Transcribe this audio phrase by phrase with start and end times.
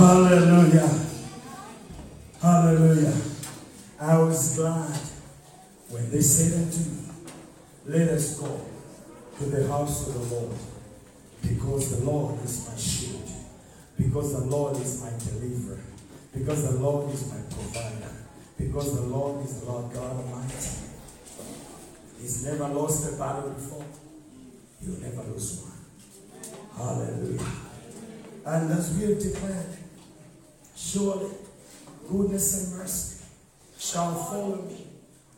[0.00, 0.88] Hallelujah.
[2.40, 3.14] Hallelujah.
[4.00, 4.96] I was glad
[5.90, 7.02] when they said unto me,
[7.84, 8.62] Let us go
[9.36, 10.56] to the house of the Lord,
[11.42, 13.28] because the Lord is my shield,
[13.98, 15.82] because the Lord is my deliverer,
[16.32, 18.14] because the Lord is my provider,
[18.56, 20.70] because the Lord is the Lord God Almighty.
[22.22, 23.84] He's never lost a battle before.
[24.80, 26.56] He'll never lose one.
[26.74, 27.44] Hallelujah.
[28.46, 29.76] And as we have declared,
[30.80, 31.30] surely
[32.08, 33.24] goodness and mercy
[33.78, 34.86] shall follow me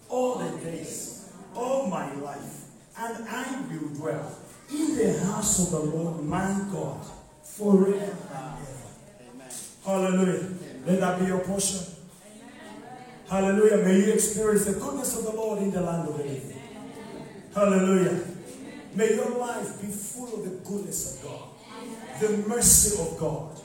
[0.09, 2.65] all the days of my life,
[2.99, 4.39] and I will dwell
[4.71, 7.05] in the house of the Lord my God
[7.43, 9.53] forever and ever.
[9.85, 10.49] Hallelujah.
[10.87, 11.87] Let that be your portion.
[13.29, 13.85] Hallelujah.
[13.85, 16.63] May you experience the goodness of the Lord in the land of the living.
[17.55, 18.25] Hallelujah.
[18.95, 21.49] May your life be full of the goodness of God,
[22.21, 23.59] the mercy of God,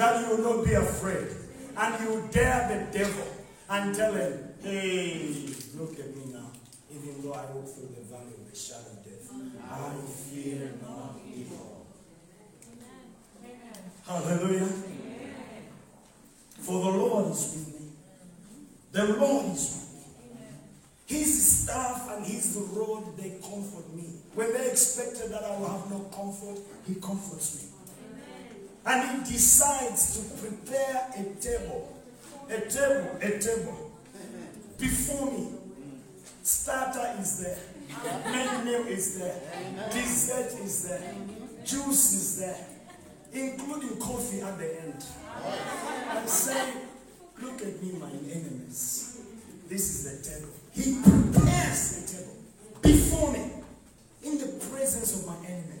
[0.00, 1.28] that you will not be afraid.
[1.76, 3.26] And you dare the devil
[3.68, 6.50] and tell him, hey, look at me now.
[6.90, 9.30] Even though I walk through the valley of the shadow of death,
[9.70, 11.86] I fear not evil.
[13.44, 13.60] Amen.
[14.06, 14.72] Hallelujah.
[16.60, 17.86] For the Lord is with me.
[18.92, 20.46] The Lord is with me.
[21.06, 24.04] His staff and his rod, they comfort me.
[24.34, 27.69] When they expected that I will have no comfort, he comforts me.
[28.86, 31.96] And he decides to prepare a table,
[32.48, 33.90] a table, a table
[34.78, 35.48] before me.
[36.42, 37.58] Starter is there,
[38.32, 39.40] main meal is there,
[39.92, 41.14] dessert is there,
[41.64, 42.66] juice is there,
[43.32, 45.04] including coffee at the end.
[46.16, 46.72] And say,
[47.42, 49.20] look at me, my enemies.
[49.68, 50.52] This is the table.
[50.72, 52.36] He prepares the table
[52.82, 53.44] before me
[54.24, 55.79] in the presence of my enemies.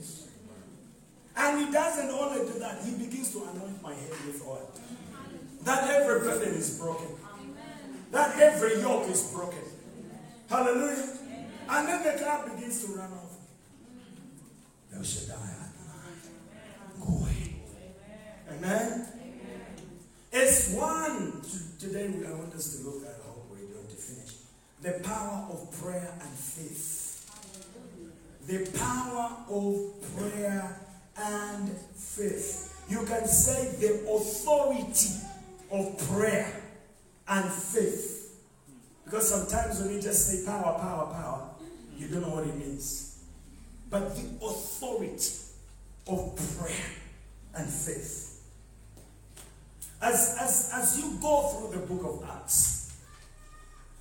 [1.42, 4.70] And he doesn't only do that, he begins to anoint my head with oil.
[5.62, 7.06] That every burden is broken.
[8.12, 9.62] That every yoke is broken.
[10.50, 11.16] Hallelujah.
[11.70, 13.36] And then the cloud begins to run off.
[14.92, 15.54] Thou shalt die
[17.00, 17.56] Go away.
[18.52, 19.06] Amen.
[20.32, 21.42] It's one.
[21.78, 24.34] Today I want us to look at, hope we're going to finish.
[24.82, 27.24] The power of prayer and faith.
[28.46, 30.89] The power of prayer
[31.20, 32.82] and faith.
[32.88, 35.14] You can say the authority
[35.70, 36.52] of prayer
[37.28, 38.38] and faith.
[39.04, 41.50] Because sometimes when you just say power, power, power,
[41.96, 43.22] you don't know what it means.
[43.90, 45.32] But the authority
[46.08, 46.90] of prayer
[47.54, 48.40] and faith.
[50.02, 52.96] As, as, as you go through the book of Acts,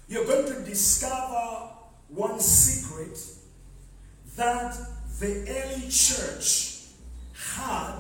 [0.08, 1.70] you're going to discover
[2.08, 3.20] one secret
[4.36, 4.78] that
[5.20, 6.69] the early church
[7.40, 8.00] had,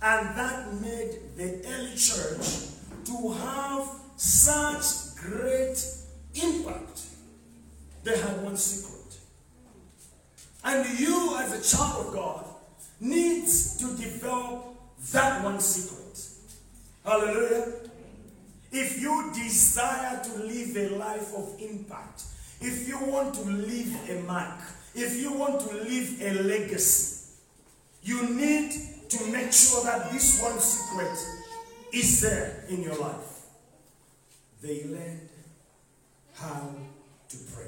[0.00, 2.68] and that made the early church
[3.04, 5.84] to have such great
[6.34, 7.02] impact.
[8.04, 9.18] They had one secret.
[10.64, 12.44] And you, as a child of God,
[13.00, 14.74] needs to develop
[15.12, 16.20] that one secret.
[17.04, 17.72] Hallelujah.
[18.70, 22.22] If you desire to live a life of impact,
[22.60, 24.60] if you want to leave a mark,
[24.94, 27.21] if you want to leave a legacy,
[28.02, 28.72] you need
[29.08, 31.18] to make sure that this one secret
[31.92, 33.46] is there in your life.
[34.60, 35.28] They learned
[36.34, 36.74] how
[37.28, 37.66] to pray.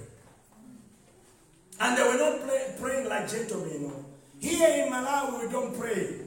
[1.81, 3.93] And they were not praying like gentlemen.
[4.41, 6.21] Here in Malawi, we don't pray.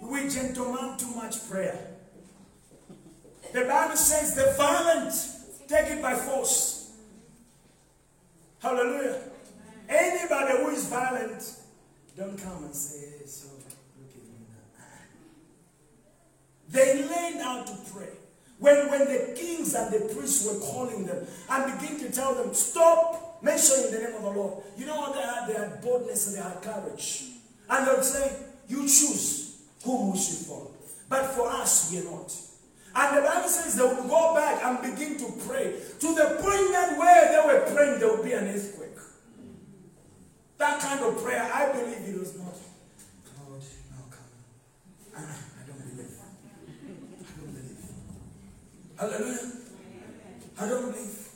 [0.00, 1.78] We gentlemen too much prayer.
[3.52, 5.12] The Bible says the violent
[5.70, 6.90] take it by force.
[8.58, 9.20] Hallelujah.
[9.88, 11.42] Anybody who is violent,
[12.16, 14.86] don't come and say, hey, so look at me now.
[16.70, 18.08] They learned how to pray.
[18.58, 22.54] When, when the kings and the priests were calling them and begin to tell them,
[22.54, 24.62] stop mentioning the name of the Lord.
[24.76, 25.48] You know what they had?
[25.48, 27.24] They had boldness and they had courage.
[27.68, 28.36] And they would say,
[28.68, 30.70] you choose whom we should follow.
[31.08, 32.32] But for us, we are not.
[32.94, 36.72] And the Bible says they would go back and begin to pray to the point
[36.72, 38.98] that where they were praying, there would be an earthquake.
[40.58, 42.54] That kind of prayer, I believe it was not.
[43.90, 44.28] Now come.
[45.16, 46.18] I, I don't believe.
[46.18, 47.78] I don't believe.
[49.00, 49.52] Hallelujah.
[50.60, 51.28] I don't believe.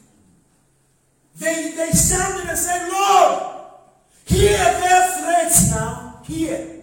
[1.38, 3.42] They, they shouted and said, Lord,
[4.26, 6.20] hear their threats now.
[6.26, 6.73] Hear.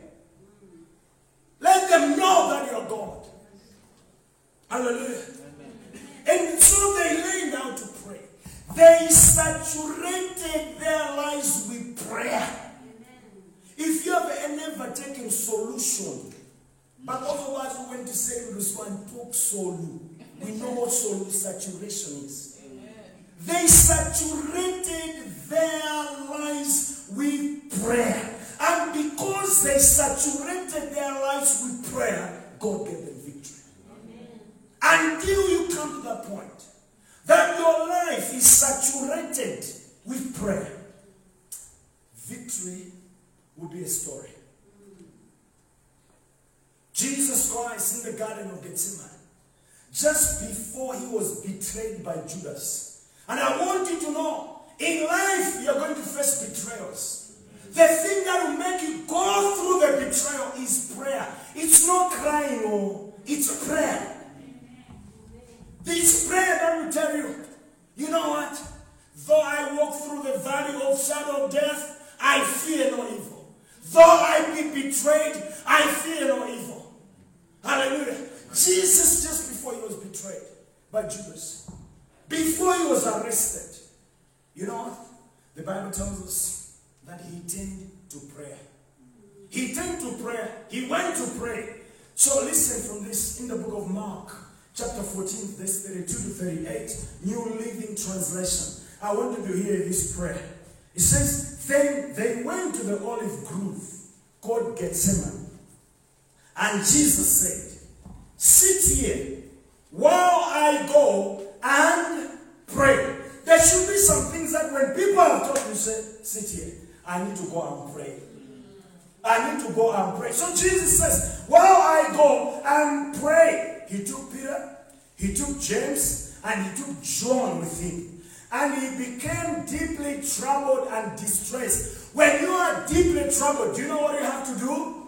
[123.92, 124.78] He took Peter,
[125.18, 128.22] he took James, and he took John with him.
[128.54, 132.16] And he became deeply troubled and distressed.
[132.16, 135.08] When you are deeply troubled, do you know what you have to do?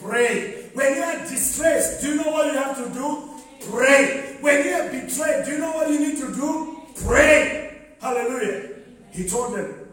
[0.00, 0.70] Pray.
[0.74, 3.30] When you are distressed, do you know what you have to do?
[3.70, 4.36] Pray.
[4.40, 6.82] When you are betrayed, do you know what you need to do?
[7.04, 7.78] Pray.
[8.00, 8.70] Hallelujah.
[9.10, 9.88] He told them,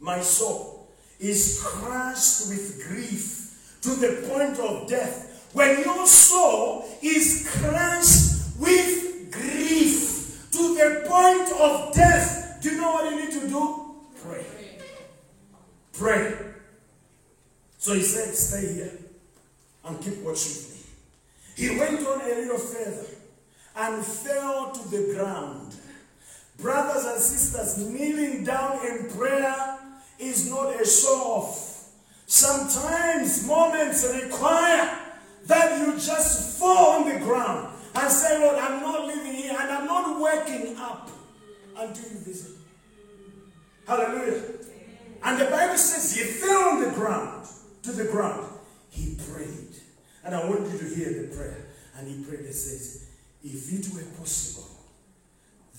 [0.00, 0.88] My soul
[1.18, 5.31] is crushed with grief to the point of death.
[5.52, 12.92] When your soul is crushed with grief to the point of death, do you know
[12.92, 13.94] what you need to do?
[14.22, 14.44] Pray.
[15.92, 16.36] Pray.
[17.78, 18.92] So he said, Stay here
[19.84, 20.78] and keep watching me.
[21.56, 23.06] He went on a little further
[23.76, 25.74] and fell to the ground.
[26.58, 29.78] Brothers and sisters, kneeling down in prayer
[30.18, 31.88] is not a show off.
[32.26, 34.98] Sometimes moments require
[35.46, 39.70] that you just fall on the ground and say, Lord, I'm not living here and
[39.70, 41.10] I'm not waking up
[41.76, 42.56] until you visit.
[43.86, 44.42] Hallelujah.
[45.24, 47.46] And the Bible says he fell on the ground,
[47.82, 48.46] to the ground.
[48.90, 49.68] He prayed.
[50.24, 51.66] And I want you to hear the prayer.
[51.96, 53.08] And he prayed and says,
[53.42, 54.68] If it were possible,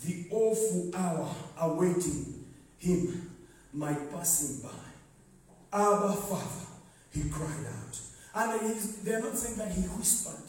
[0.06, 2.46] the awful hour awaiting
[2.78, 3.32] him
[3.74, 5.78] might pass him by.
[5.78, 6.68] Abba, Father,
[7.12, 8.00] he cried out.
[8.36, 10.44] And they're not saying that he whispered.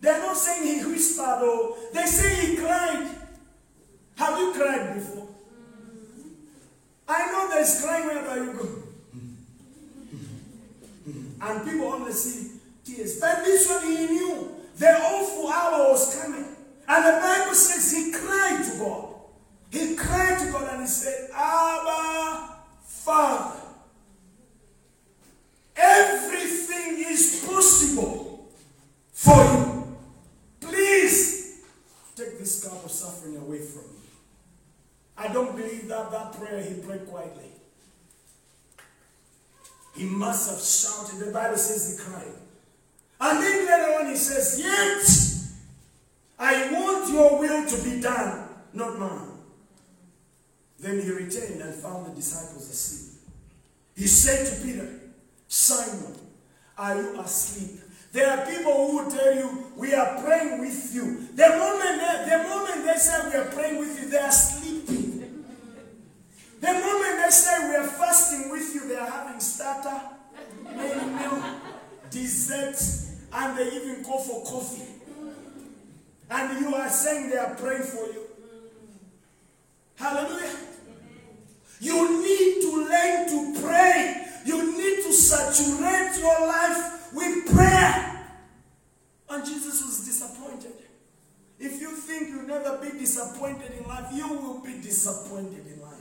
[0.00, 3.08] They're not saying he whispered or they say he cried.
[4.16, 5.28] Have you cried before?
[7.08, 8.68] I know there's crying wherever you go.
[11.40, 13.20] And people only see tears.
[13.20, 16.44] But this one he knew the awful hour was coming.
[16.88, 19.08] And the Bible says he cried to God.
[19.70, 23.60] He cried to God and he said, Abba, Father,
[25.76, 28.48] everything is possible
[29.12, 29.96] for you.
[30.60, 31.62] Please
[32.14, 34.08] take this cup of suffering away from me.
[35.16, 37.50] I don't believe that that prayer he prayed quietly.
[39.94, 41.26] He must have shouted.
[41.26, 42.34] The Bible says he cried.
[43.18, 45.36] And then later on he says, Yet
[46.38, 49.30] I want your will to be done, not mine.
[50.78, 53.22] Then he returned and found the disciples asleep.
[53.96, 55.00] He said to Peter,
[55.48, 56.14] Simon,
[56.76, 57.80] are you asleep?
[58.12, 61.28] There are people who will tell you, we are praying with you.
[61.34, 65.44] The moment they, the moment they say we are praying with you, they are sleeping.
[66.60, 70.00] The moment they say we are fasting with you, they are having starter,
[70.64, 71.42] main meal,
[72.10, 72.76] dessert,
[73.32, 74.84] and they even call for coffee.
[76.30, 78.22] And you are saying they are praying for you.
[79.96, 80.56] Hallelujah.
[81.80, 84.25] You need to learn to pray.
[84.46, 88.26] You need to saturate your life with prayer.
[89.28, 90.72] And Jesus was disappointed.
[91.58, 95.94] If you think you'll never be disappointed in life, you will be disappointed in life.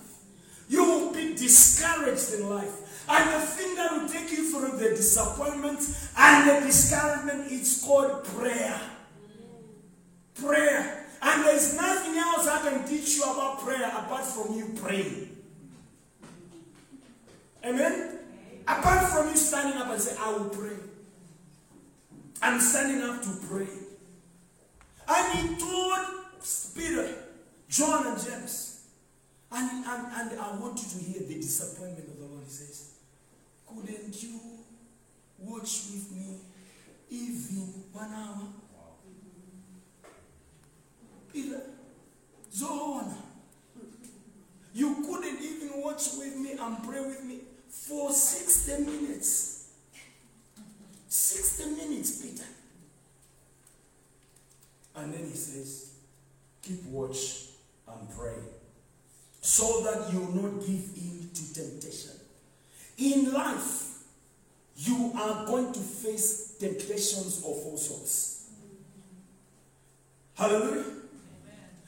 [0.70, 3.06] You will be discouraged in life.
[3.10, 5.80] And the thing that will take you through the disappointment
[6.16, 8.80] and the discouragement is called prayer.
[10.36, 11.06] Prayer.
[11.20, 15.36] And there's nothing else I can teach you about prayer apart from you praying.
[17.66, 18.20] Amen?
[18.68, 20.76] Apart from you standing up and say, I will pray.
[22.42, 23.68] I'm standing up to pray.
[25.08, 26.00] And he told
[26.76, 27.08] Peter,
[27.70, 28.88] John, and James,
[29.52, 32.44] and, and, and I want you to hear the disappointment of the Lord.
[32.46, 32.94] He says,
[33.68, 34.40] Couldn't you
[35.40, 36.38] watch with me
[37.10, 38.48] even one hour?
[41.32, 41.62] Peter,
[42.54, 43.18] Zohana,
[44.74, 47.35] you couldn't even watch with me and pray with me
[47.84, 49.70] for 60 minutes.
[51.08, 52.44] 60 minutes, Peter.
[54.96, 55.92] And then he says,
[56.62, 57.50] Keep watch
[57.88, 58.34] and pray
[59.42, 62.12] so that you will not give in to temptation.
[62.98, 64.00] In life,
[64.78, 68.50] you are going to face temptations of all sorts.
[70.34, 70.86] Hallelujah.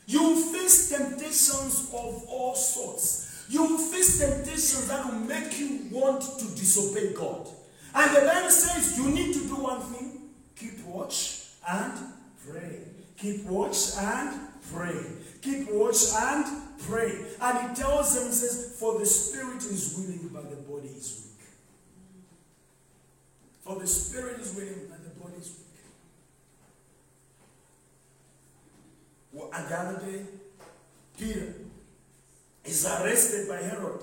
[0.05, 3.26] You face temptations of all sorts.
[3.49, 7.47] You will face temptations that will make you want to disobey God.
[7.95, 10.17] And the Bible says you need to do one thing
[10.55, 11.93] keep watch and
[12.45, 12.79] pray.
[13.17, 14.39] Keep watch and
[14.71, 14.99] pray.
[15.41, 16.45] Keep watch and
[16.79, 17.25] pray.
[17.41, 21.27] And he tells them, he says, For the spirit is willing, but the body is
[21.37, 21.47] weak.
[23.61, 25.65] For the spirit is willing, but the body is weak.
[29.31, 30.25] Well, and the other day,
[31.17, 31.53] Peter
[32.67, 34.01] is arrested by Herod,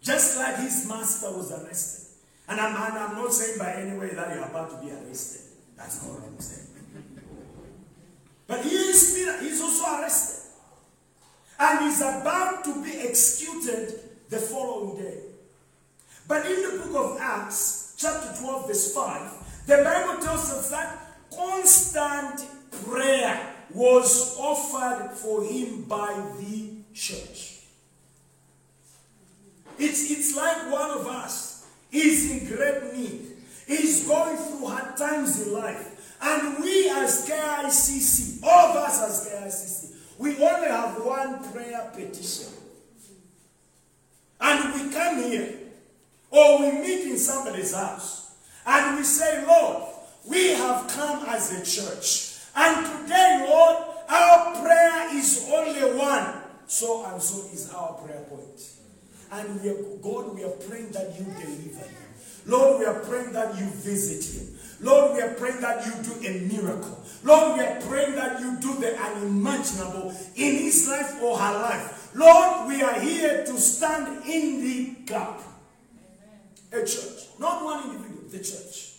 [0.00, 2.08] just like his master was arrested.
[2.48, 5.42] And I'm, and I'm not saying by any way that you're about to be arrested.
[5.76, 6.68] That's not what I'm saying.
[8.46, 10.50] But he is he's also arrested.
[11.58, 15.18] And he's about to be executed the following day.
[16.26, 20.98] But in the book of Acts, chapter 12, verse 5, the Bible tells us that
[21.34, 22.46] constant
[22.84, 27.51] prayer was offered for him by the church.
[29.78, 33.32] It's, it's like one of us is in great need.
[33.66, 36.16] He's going through hard times in life.
[36.20, 42.52] And we as KICC, all of us as KICC, we only have one prayer petition.
[44.40, 45.54] And we come here,
[46.30, 48.34] or we meet in somebody's house,
[48.66, 49.84] and we say, Lord,
[50.28, 52.38] we have come as a church.
[52.54, 53.76] And today, Lord,
[54.08, 56.34] our prayer is only one.
[56.66, 58.60] So and so is our prayer point.
[59.32, 62.02] And we are, God, we are praying that you deliver him.
[62.44, 64.58] Lord, we are praying that you visit him.
[64.82, 67.00] Lord, we are praying that you do a miracle.
[67.24, 72.10] Lord, we are praying that you do the unimaginable in his life or her life.
[72.14, 75.40] Lord, we are here to stand in the gap.
[76.72, 78.96] A church, not one individual, the church.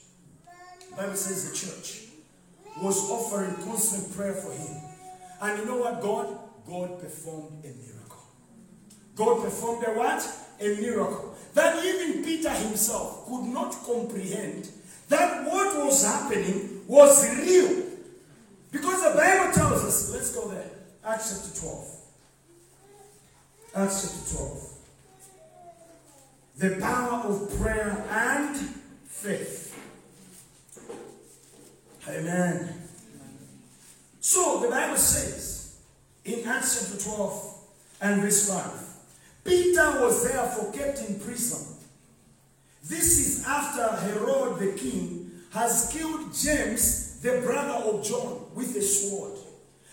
[0.89, 2.03] The Bible says the church
[2.81, 4.81] was offering constant prayer for him.
[5.41, 6.39] And you know what, God?
[6.65, 7.92] God performed a miracle.
[9.15, 10.27] God performed a what?
[10.59, 11.35] A miracle.
[11.53, 14.69] That even Peter himself could not comprehend
[15.09, 17.83] that what was happening was real.
[18.71, 20.71] Because the Bible tells us, let's go there,
[21.05, 21.95] Acts chapter 12.
[23.75, 24.69] Acts chapter 12.
[26.57, 28.55] The power of prayer and
[29.05, 29.79] faith.
[32.07, 32.73] Amen.
[34.19, 35.77] So the Bible says
[36.25, 37.55] in Acts chapter 12
[38.01, 38.92] and verse 5
[39.43, 41.75] Peter was therefore kept in prison.
[42.83, 48.81] This is after Herod the king has killed James, the brother of John, with a
[48.81, 49.33] sword.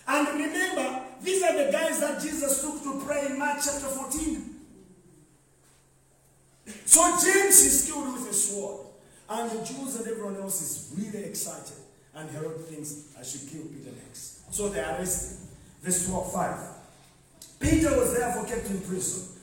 [0.07, 4.55] And remember, these are the guys that Jesus took to pray in Mark chapter 14.
[6.85, 8.87] So James is killed with a sword.
[9.29, 11.77] And the Jews and everyone else is really excited.
[12.13, 14.53] And Herod thinks, I should kill Peter next.
[14.53, 15.47] So they arrest him.
[15.83, 16.59] Verse 12, 5.
[17.59, 19.37] Peter was therefore kept in prison.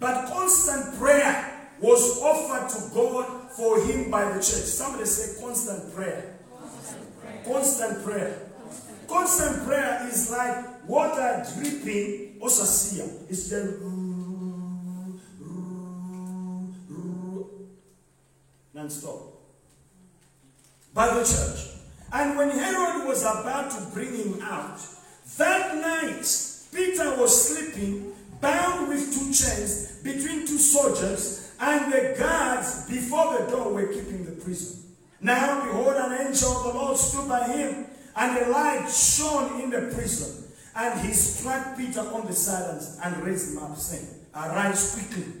[0.00, 4.64] But constant prayer was offered to God for him by the church.
[4.64, 6.38] Somebody say constant prayer.
[6.64, 7.42] Constant prayer.
[7.44, 8.46] Constant prayer.
[9.06, 13.08] Constant prayer is like water dripping osasia.
[13.28, 13.78] It's the
[18.72, 19.20] non-stop.
[20.94, 21.76] By the church.
[22.12, 24.80] And when Herod was about to bring him out,
[25.38, 26.26] that night
[26.72, 33.50] Peter was sleeping, bound with two chains between two soldiers, and the guards before the
[33.50, 34.82] door were keeping the prison.
[35.20, 39.70] Now, behold, an angel of the Lord stood by him, and a light shone in
[39.70, 40.52] the prison.
[40.74, 45.32] And he struck Peter on the side and raised him up, saying, Arise quickly.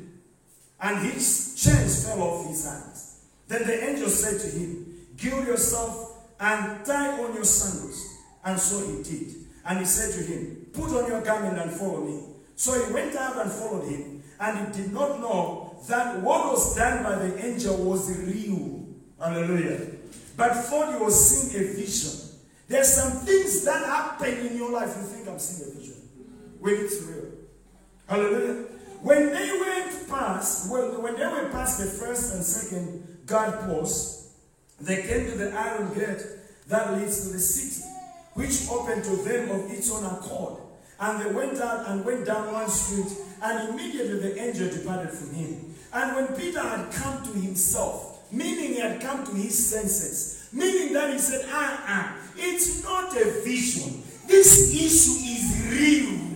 [0.82, 3.24] and his chains fell off his hands.
[3.48, 8.06] Then the angel said to him, Gild yourself and tie on your sandals.
[8.44, 9.34] And so he did.
[9.64, 12.29] And he said to him, Put on your garment and follow me.
[12.60, 16.76] So he went out and followed him, and he did not know that what was
[16.76, 18.86] done by the angel was real.
[19.18, 19.92] Hallelujah.
[20.36, 22.36] But thought he was seeing a vision.
[22.68, 25.94] There's some things that happen in your life, you think I'm seeing a vision.
[26.58, 27.30] When it's real.
[28.06, 28.66] Hallelujah.
[29.00, 34.34] When they went past, well, when they went past the first and second guard posts,
[34.78, 36.26] they came to the iron gate
[36.68, 37.88] that leads to the city,
[38.34, 40.60] which opened to them of its own accord.
[41.00, 43.06] And they went out and went down one street,
[43.42, 45.74] and immediately the angel departed from him.
[45.92, 50.92] And when Peter had come to himself, meaning he had come to his senses, meaning
[50.92, 54.02] that he said, ah, ah, it's not a vision.
[54.26, 56.30] This issue is real.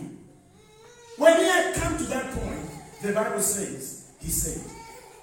[1.18, 2.66] When he had come to that point,
[3.02, 4.64] the Bible says, he said,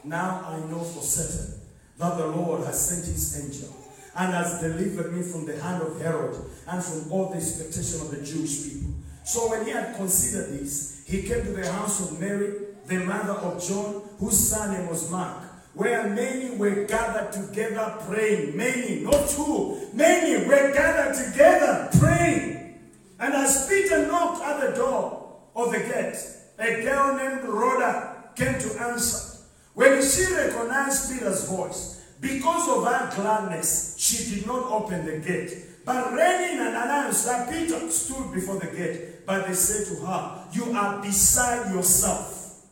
[0.03, 1.60] Now I know for certain
[1.98, 3.75] that the Lord has sent his angel
[4.15, 6.36] and has delivered me from the hand of Herod
[6.67, 8.93] and from all the expectation of the Jewish people.
[9.23, 12.53] So when he had considered this, he came to the house of Mary,
[12.87, 18.57] the mother of John, whose surname was Mark, where many were gathered together praying.
[18.57, 22.79] Many, not two, many were gathered together praying.
[23.19, 25.21] And as Peter knocked at the door,
[25.55, 26.17] of the gate,
[26.59, 29.39] a girl named Rhoda came to answer.
[29.73, 35.57] When she recognized Peter's voice, because of her gladness, she did not open the gate,
[35.85, 39.25] but ran in and announced that Peter stood before the gate.
[39.25, 42.65] But they said to her, You are beside yourself.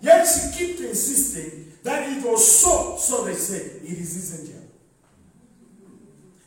[0.00, 2.96] Yet she kept insisting that it was so.
[2.98, 4.62] So they said, It is his angel.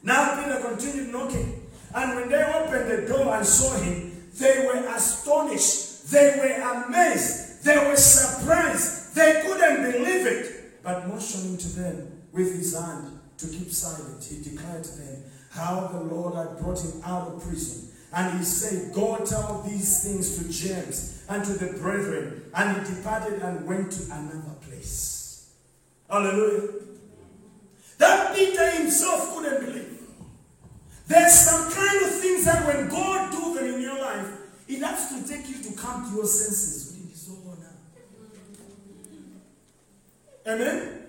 [0.04, 1.62] Now Peter continued knocking.
[1.94, 6.12] And when they opened the door and saw him, they were astonished.
[6.12, 7.64] They were amazed.
[7.64, 9.16] They were surprised.
[9.16, 10.84] They couldn't believe it.
[10.84, 15.24] But motioning to them with his hand to keep silent, he declared to them
[15.56, 17.90] how the Lord had brought him out of prison.
[18.14, 22.44] And he said, Go tell these things to James and to the brethren.
[22.54, 25.54] And he departed and went to another place.
[26.10, 26.70] Hallelujah.
[27.98, 30.02] That Peter himself couldn't believe.
[31.08, 34.28] There's some kind of things that when God do them in your life,
[34.68, 36.86] it has to take you to come to your senses.
[40.48, 41.02] Amen?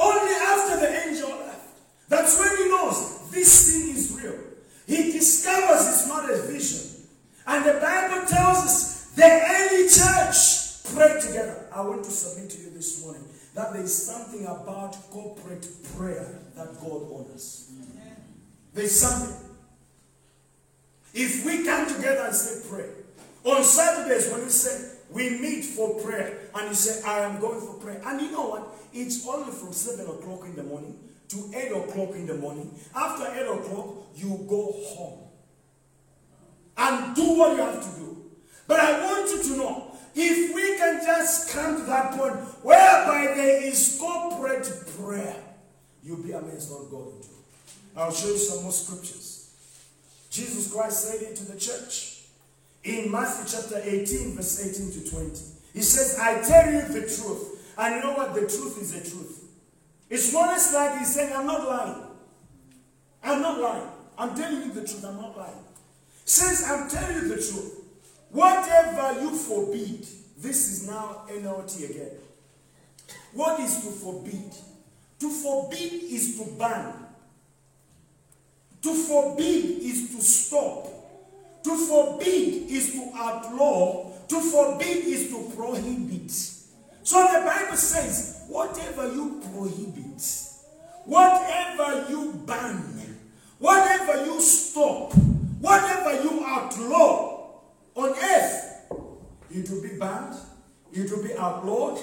[0.00, 1.61] Only after the angel left.
[2.12, 4.38] That's when he knows this thing is real.
[4.86, 7.06] He discovers it's not a vision.
[7.46, 11.68] And the Bible tells us the early church prayed together.
[11.74, 16.38] I want to submit to you this morning that there is something about corporate prayer
[16.54, 17.72] that God honors.
[18.74, 19.34] There's something.
[21.14, 22.90] If we come together and say pray,
[23.50, 27.60] on Saturdays when we say we meet for prayer, and you say, I am going
[27.62, 28.68] for prayer, and you know what?
[28.92, 30.98] It's only from 7 o'clock in the morning
[31.32, 32.70] to 8 o'clock in the morning.
[32.94, 35.20] After 8 o'clock, you go home
[36.76, 38.30] and do what you have to do.
[38.66, 43.32] But I want you to know if we can just come to that point whereby
[43.34, 44.68] there is corporate
[44.98, 45.36] prayer,
[46.02, 47.28] you'll be amazed what God will do.
[47.96, 49.54] I'll show you some more scriptures.
[50.30, 52.22] Jesus Christ said it to the church
[52.84, 55.30] in Matthew chapter 18, verse 18 to 20.
[55.74, 57.74] He says, I tell you the truth.
[57.78, 58.34] And you know what?
[58.34, 59.41] The truth is the truth.
[60.12, 62.02] It's not as like he's saying, I'm not lying.
[63.24, 63.88] I'm not lying.
[64.18, 65.02] I'm telling you the truth.
[65.06, 65.64] I'm not lying.
[66.26, 67.82] Since I'm telling you the truth.
[68.28, 72.10] Whatever you forbid, this is now NLT again.
[73.32, 74.52] What is to forbid?
[75.20, 76.92] To forbid is to ban.
[78.82, 80.88] To forbid is to stop.
[81.64, 84.12] To forbid is to outlaw.
[84.28, 86.51] To forbid is to prohibit.
[87.04, 90.22] So the Bible says, whatever you prohibit,
[91.04, 93.18] whatever you ban,
[93.58, 95.12] whatever you stop,
[95.60, 97.60] whatever you outlaw
[97.96, 98.86] on earth,
[99.50, 100.36] it will be banned,
[100.92, 101.98] it will be outlawed,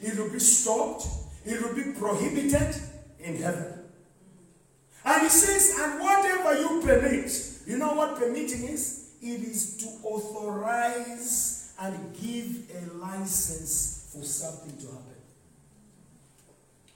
[0.00, 1.06] it will be stopped,
[1.44, 2.76] it will be prohibited
[3.18, 3.80] in heaven.
[5.04, 7.30] And he says, and whatever you permit,
[7.66, 9.10] you know what permitting is?
[9.20, 15.14] It is to authorize and give a license for something to happen.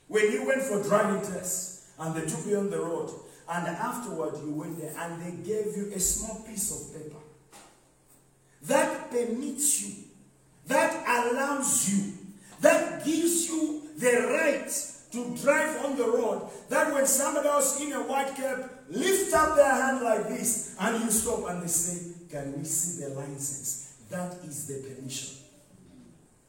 [0.07, 3.11] When you went for driving tests and they took you on the road,
[3.50, 7.16] and afterward you went there and they gave you a small piece of paper
[8.62, 10.04] that permits you,
[10.66, 12.12] that allows you,
[12.61, 14.68] that gives you the right
[15.12, 18.59] to drive on the road that when somebody else in a white cap
[18.90, 23.04] lift up their hand like this and you stop and they say, Can we see
[23.04, 23.94] the license?
[24.11, 25.38] That is the permission.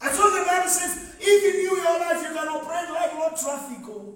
[0.01, 3.77] I told the Bible says, if you your life, you can operate like road traffic.
[3.87, 4.15] Oh.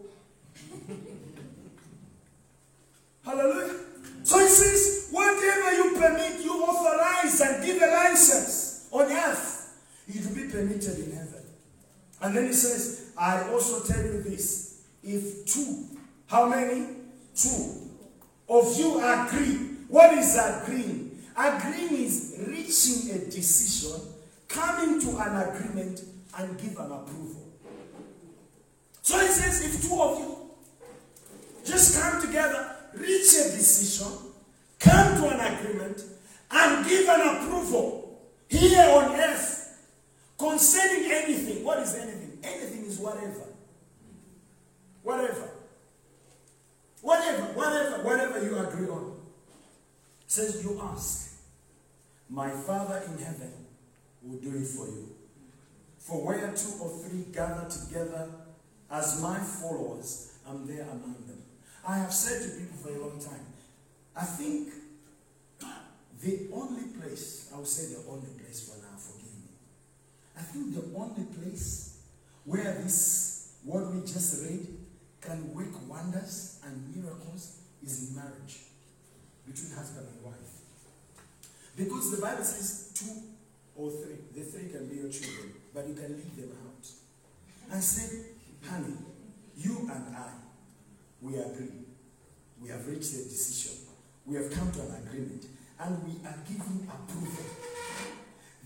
[3.25, 3.75] Hallelujah.
[4.23, 10.25] So he says, whatever you permit, you authorize and give a license on earth, it
[10.25, 11.43] will be permitted in heaven.
[12.21, 15.85] And then he says, I also tell you this if two,
[16.27, 16.87] how many?
[17.35, 17.83] Two
[18.47, 19.55] of you agree.
[19.89, 21.11] What is agreeing?
[21.35, 23.99] Agreeing is reaching a decision,
[24.53, 26.01] coming to an agreement,
[26.37, 27.53] and give an approval.
[29.01, 30.37] So he says, if two of you
[31.65, 34.11] just come together, reach a decision,
[34.79, 36.01] come to an agreement,
[36.51, 39.87] and give an approval here on earth
[40.37, 41.63] concerning anything.
[41.63, 42.37] What is anything?
[42.43, 43.47] Anything is whatever.
[45.01, 45.49] Whatever.
[47.01, 49.17] Whatever, whatever, whatever you agree on.
[50.27, 51.41] Says you ask.
[52.29, 53.62] My Father in heaven
[54.23, 55.09] will do it for you.
[55.99, 58.27] For where two or three gather together
[58.91, 61.41] as my followers, I'm there among them.
[61.87, 63.45] I have said to people for a long time,
[64.15, 64.69] I think
[66.21, 69.51] the only place, I will say the only place for now, forgive me.
[70.37, 72.01] I think the only place
[72.45, 74.67] where this, what we just read,
[75.21, 78.59] can work wonders and miracles is in marriage
[79.45, 80.61] between husband and wife.
[81.75, 83.32] Because the Bible says two
[83.75, 84.17] or three.
[84.33, 86.87] The three can be your children, but you can leave them out.
[87.71, 88.25] And say,
[88.69, 88.93] honey,
[89.57, 90.29] you and I,
[91.21, 91.83] we agree.
[92.61, 93.77] We have reached a decision.
[94.25, 95.45] We have come to an agreement.
[95.79, 97.45] And we are giving approval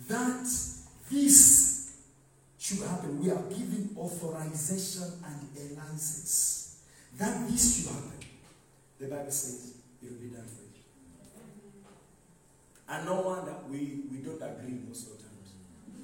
[0.09, 0.47] that
[1.09, 1.95] this
[2.59, 3.23] should happen.
[3.23, 6.79] We are giving authorization and a license
[7.17, 8.19] that this should happen.
[8.99, 10.66] The Bible says it will be done for you.
[12.89, 15.53] And no wonder we, we don't agree most of the times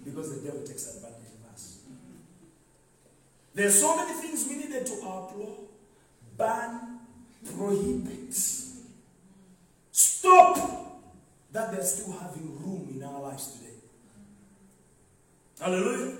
[0.03, 1.79] because the devil takes advantage of us.
[3.53, 5.55] There are so many things we needed to outlaw,
[6.37, 6.99] ban,
[7.55, 8.33] prohibit,
[9.91, 11.01] stop
[11.51, 13.73] that they're still having room in our lives today.
[15.59, 16.17] Hallelujah.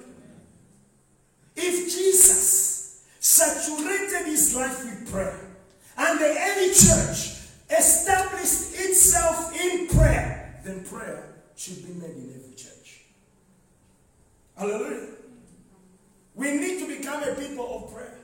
[1.55, 5.39] If Jesus saturated his life with prayer
[5.97, 12.55] and the early church established itself in prayer, then prayer should be made in every
[12.55, 13.01] church.
[14.57, 15.07] Hallelujah.
[16.35, 18.17] We need to become a people of prayer.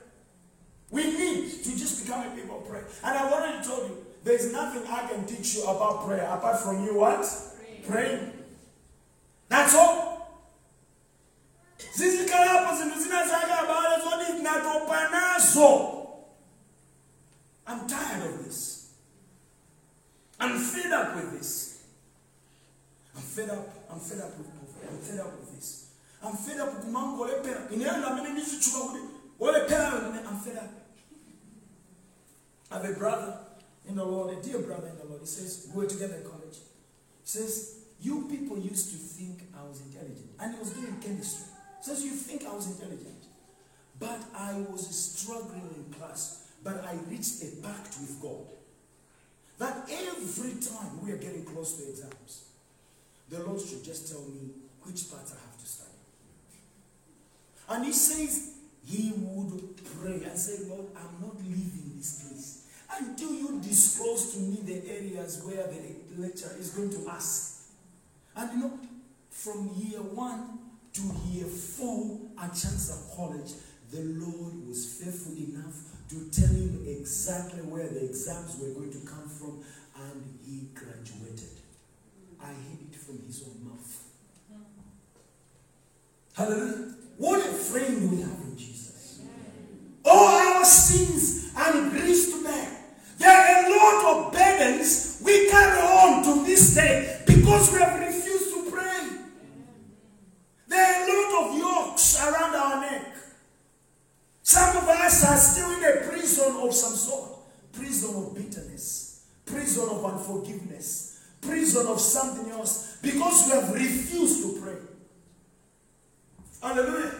[0.90, 2.86] We need to just become a people of prayer.
[3.04, 6.84] And I've already told you, there's nothing I can teach you about prayer apart from
[6.84, 7.24] you what?
[7.86, 8.32] Praying.
[9.48, 10.10] That's all.
[11.96, 15.68] zizikalapo zinthu zina zake abale zoti tinatopa nazo
[17.66, 18.86] i'm tired of this
[20.40, 21.78] i'm fed up with this
[23.16, 23.68] i'm fed up
[24.00, 25.86] i'm fed up with poverty i'm fed up with this
[26.22, 26.84] i'm fed up
[28.32, 29.00] ndizitchuka kuti
[29.40, 30.70] olepherayo ine i'm fed up
[32.72, 33.36] I have a brother
[33.88, 35.20] in the Lord, a dear brother in the Lord.
[35.22, 36.58] He says, we were together in college.
[37.22, 40.30] He says, You people used to think I was intelligent.
[40.38, 41.46] And he was doing chemistry.
[41.78, 43.24] He says, You think I was intelligent.
[43.98, 46.46] But I was struggling in class.
[46.62, 48.46] But I reached a pact with God.
[49.58, 52.49] That every time we are getting close to exams,
[53.30, 54.50] the Lord should just tell me
[54.82, 55.90] which part I have to study.
[57.68, 62.66] And he says he would pray and say, Lord, I'm not leaving this place
[62.98, 67.70] until you disclose to me the areas where the lecturer is going to ask.
[68.36, 68.78] And you know,
[69.30, 70.58] from year one
[70.94, 73.52] to year four at Chancellor College,
[73.92, 75.74] the Lord was faithful enough
[76.10, 79.62] to tell him exactly where the exams were going to come from,
[79.96, 81.59] and he graduated.
[82.42, 84.02] I heard it from his own mouth.
[86.34, 86.94] Hallelujah.
[87.18, 89.20] What a friend we have in Jesus.
[90.04, 92.76] All our sins and griefs to bear.
[93.18, 98.00] There are a lot of burdens we carry on to this day because we have
[98.00, 99.08] refused to pray.
[100.68, 103.16] There are a lot of yokes around our neck.
[104.42, 107.30] Some of us are still in a prison of some sort
[107.72, 111.09] prison of bitterness, prison of unforgiveness,
[111.40, 114.76] prison of something else because we have refused to pray.
[116.62, 117.14] Hallelujah.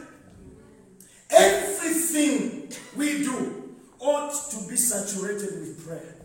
[1.31, 6.17] Everything we do ought to be saturated with prayer.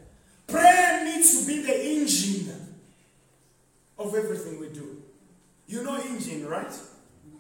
[0.48, 2.76] Prayer needs to be the engine
[3.98, 5.02] of everything we do.
[5.68, 6.72] You know engine, right?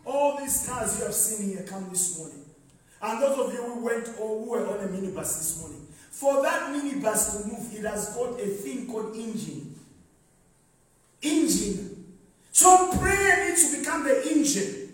[0.05, 2.45] All these cars you have seen here come this morning.
[3.01, 6.41] And those of you who went or who were on a minibus this morning, for
[6.41, 9.74] that minibus to move, it has got a thing called engine.
[11.21, 12.13] Engine.
[12.51, 14.85] So prayer needs to become the engine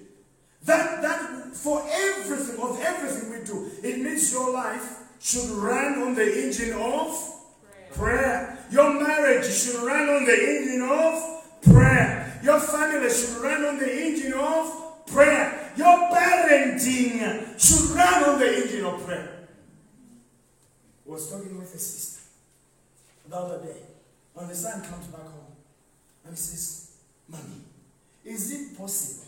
[0.65, 3.69] that that for everything, of everything we do.
[3.83, 7.15] It means your life should run on the engine of
[7.93, 8.57] prayer.
[8.71, 12.39] Your marriage should run on the engine of prayer.
[12.43, 15.73] Your family should run on the engine of prayer.
[15.75, 19.47] Your parenting should run on the engine of prayer.
[21.05, 22.21] I was talking with a sister
[23.29, 23.81] the other day.
[24.33, 25.50] When the son comes back home
[26.23, 26.91] and he says,
[27.27, 27.61] Mommy,
[28.25, 29.27] is it possible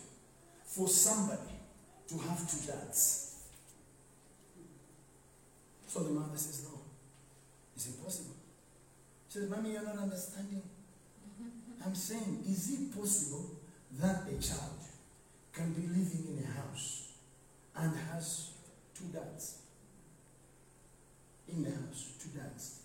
[0.66, 1.60] for somebody
[2.08, 3.34] to have two dads?
[5.88, 6.80] So the mother says, No,
[7.76, 8.36] it's impossible.
[9.30, 10.64] She says, Mommy, you're not understanding.
[11.42, 11.88] Mm-hmm.
[11.88, 13.52] I'm saying, is it possible
[14.00, 14.82] that a child
[15.54, 17.10] can be living in a house
[17.76, 18.52] and has
[18.96, 19.60] two dads?
[21.48, 22.80] In the house, two dads.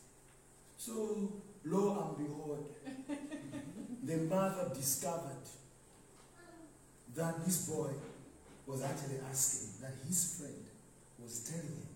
[0.77, 1.33] So,
[1.65, 2.75] lo and behold,
[4.09, 5.45] the mother discovered
[7.15, 7.91] that this boy
[8.67, 10.65] was actually asking that his friend
[11.23, 11.89] was telling him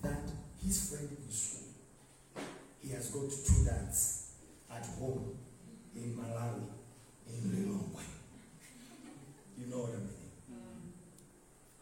[0.00, 0.32] that
[0.64, 1.68] his friend in school,
[2.82, 4.32] he has got two dads
[4.74, 5.36] at home
[5.94, 6.68] in Malawi,
[7.28, 8.00] in Lilongwe.
[9.58, 10.32] You know what I mean?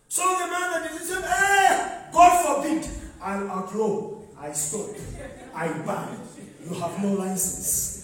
[0.09, 2.89] So the mother did say, hey, God forbid,
[3.23, 4.97] I'll outlaw, I stop,
[5.55, 6.19] I ban.
[6.69, 8.00] You have no license.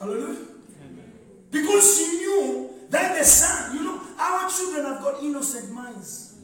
[0.00, 0.46] Hallelujah.
[1.50, 6.38] Because she knew that the son, you know, our children have got innocent minds.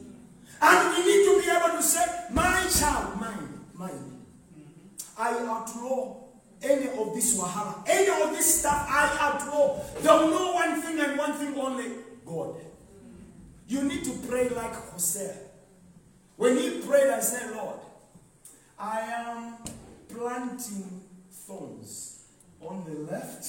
[0.61, 4.21] And we need to be able to say, my child, mine, mine.
[5.17, 6.17] I outlaw
[6.61, 9.79] any of this wahala, any of this stuff, I outlaw.
[10.01, 11.91] They'll know one thing and one thing only
[12.25, 12.55] God.
[13.67, 15.35] You need to pray like Hosea.
[16.35, 17.79] When he prayed and said, Lord,
[18.79, 19.57] I am
[20.09, 22.16] planting thorns
[22.61, 23.47] on the left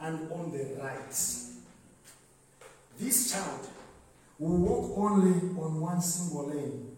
[0.00, 1.10] and on the right.
[2.98, 3.68] This child
[4.38, 6.96] will walk only on one single lane,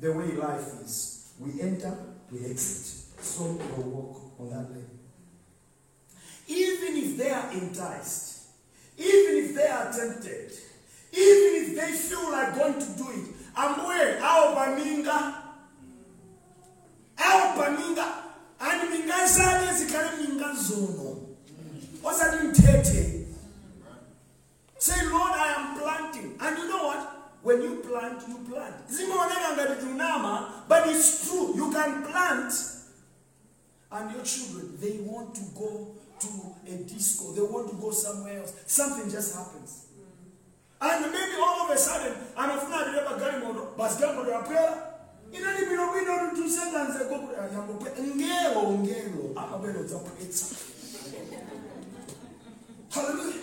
[0.00, 1.32] the way life is.
[1.38, 1.96] We enter,
[2.30, 3.06] we exit.
[3.22, 3.44] So
[3.76, 4.98] we'll walk on that lane.
[6.48, 8.42] Even if they are enticed,
[8.98, 10.52] even if they are tempted,
[11.12, 15.34] even if they feel like going to do it, I'm where our baminga,
[17.18, 18.14] our baminga,
[18.60, 21.26] and minga zane zikale minga zono.
[22.02, 23.26] Osati mthethe.
[24.78, 26.36] Say, Lord, I am planting.
[26.40, 27.16] And you know what?
[27.42, 28.88] When you plant, you plant.
[28.88, 31.52] Zimaoneka ngati tunama, but it's true.
[31.54, 32.52] You can plant,
[33.92, 34.98] and your children, they
[35.34, 36.28] to go to
[36.66, 37.32] a disco.
[37.32, 38.54] They want to go somewhere else.
[38.66, 39.86] Something just happens.
[40.80, 44.86] And maybe all of a sudden, anafuna dereva gari moto, basi gari moto yapera.
[45.32, 50.56] Inani bino bino two seconds ago, eh, yambo ngelo ngelo, amabelo zapwetsa.
[52.90, 53.40] Hallelujah.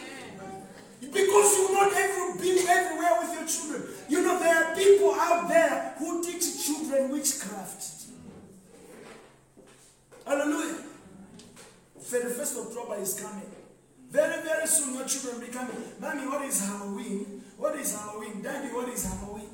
[1.00, 3.84] Because you're not every, been everywhere with your children.
[4.10, 7.84] You know, there are people out there who teach children witchcraft.
[10.26, 10.87] Hallelujah.
[12.08, 13.52] 31st October is coming.
[14.10, 15.76] Very, very soon your children will be coming.
[16.00, 17.44] Mommy, what is Halloween?
[17.58, 18.42] What is Halloween?
[18.42, 19.50] Daddy, what is Halloween?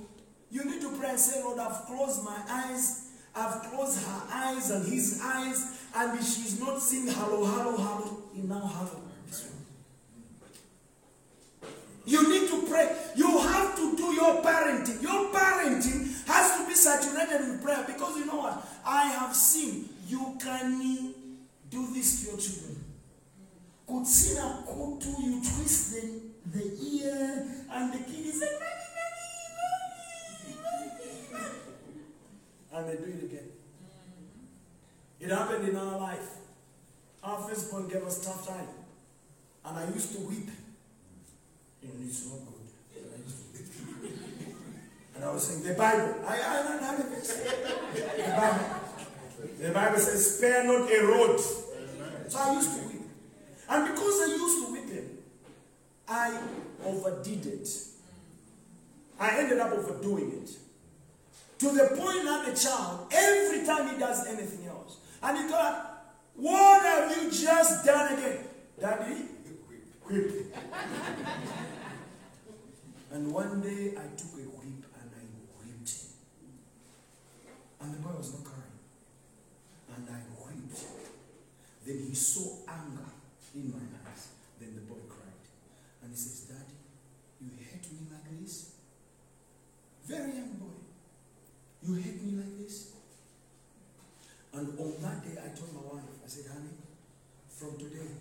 [0.51, 3.09] You need to pray and say, Lord, I've closed my eyes.
[3.35, 5.81] I've closed her eyes and his eyes.
[5.95, 8.23] And if she's not seeing hello, hello, hello.
[8.35, 9.01] You now hello.
[12.05, 12.95] You need to pray.
[13.15, 15.01] You have to do your parenting.
[15.01, 18.67] Your parenting has to be saturated with prayer because you know what?
[18.85, 20.79] I have seen you can
[21.73, 22.83] do this to your children.
[23.89, 26.01] Kutsina kutu, you twist the,
[26.53, 28.87] the ear, and the kid is like, "Mommy,
[29.57, 31.53] mommy, mommy, mommy."
[32.73, 33.49] and they do it again.
[35.19, 36.29] It happened in our life.
[37.23, 38.67] Our firstborn gave us tough time,
[39.65, 40.49] and I used to weep.
[41.81, 42.63] And it's not good.
[45.15, 46.15] And I was saying, the Bible.
[46.27, 47.23] I, I don't have it.
[48.17, 48.83] The Bible.
[49.59, 51.39] The Bible says, spare not a rod.
[52.29, 53.01] So I used to weep.
[53.69, 55.17] And because I used to weep him,
[56.07, 56.39] I
[56.85, 57.69] overdid it.
[59.19, 60.49] I ended up overdoing it.
[61.59, 65.93] To the point that the child, every time he does anything else, and he thought,
[66.35, 68.39] what have you just done again?
[68.79, 69.15] Daddy,
[70.03, 70.55] whip.
[73.13, 75.23] and one day I took a whip and I
[75.57, 76.07] whipped him.
[77.81, 78.79] And the boy was not crying.
[79.95, 80.83] And I whipped.
[81.85, 83.09] Then he saw anger
[83.55, 84.27] in my eyes.
[84.59, 85.33] Then the boy cried.
[86.03, 86.77] And he says, Daddy,
[87.41, 88.77] you hate me like this?
[90.05, 90.77] Very young boy.
[91.81, 92.93] You hate me like this?
[94.53, 96.77] And on that day, I told my wife, I said, honey,
[97.49, 98.13] from today,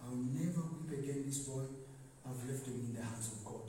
[0.00, 1.66] I'll never weep again this boy.
[2.24, 3.66] I've left him in the hands of God.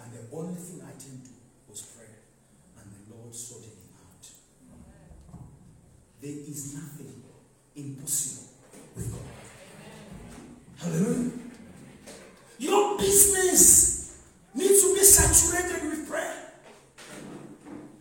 [0.00, 1.36] And the only thing I turned to
[1.68, 2.24] was prayer.
[2.80, 3.79] And the Lord sorted.
[6.20, 7.22] There is nothing
[7.74, 8.48] impossible
[8.94, 9.20] with God.
[10.78, 11.30] Hallelujah.
[12.58, 14.18] Your business
[14.54, 16.52] needs to be saturated with prayer.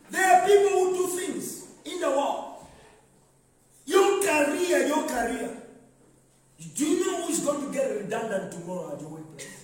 [0.10, 2.68] There are people who do things in the world.
[3.86, 5.58] Your career, your career.
[6.76, 9.59] Do you know who is going to get redundant tomorrow at your workplace?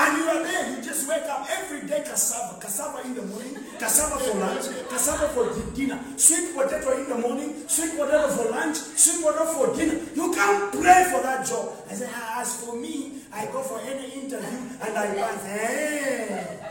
[0.00, 3.54] And you are there, you just wake up every day cassava, cassava in the morning,
[3.78, 8.78] cassava for lunch, cassava for dinner, sweet potato in the morning, sweet potato for lunch,
[8.78, 10.00] sweet potato for dinner.
[10.14, 11.74] You can't pray for that job.
[11.90, 15.44] I say, ah, as for me, I go for any interview and I pass.
[15.44, 16.70] Hey.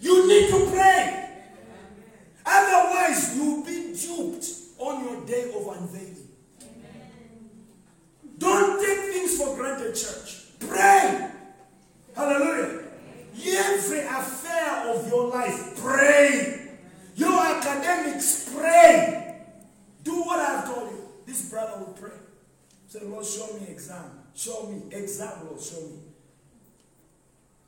[0.00, 1.30] You need to pray.
[2.46, 4.46] Otherwise, you'll be duped
[4.78, 6.28] on your day of unveiling.
[8.38, 10.43] Don't take things for granted, church.
[10.60, 11.30] Pray.
[12.16, 12.82] Hallelujah.
[13.46, 16.70] Every affair of your life, pray.
[17.16, 19.42] Your academics, pray.
[20.02, 20.98] Do what I've told you.
[21.26, 22.10] This brother will pray.
[22.88, 24.04] Say, Lord, show me exam.
[24.34, 25.98] Show me exam, Lord, show me.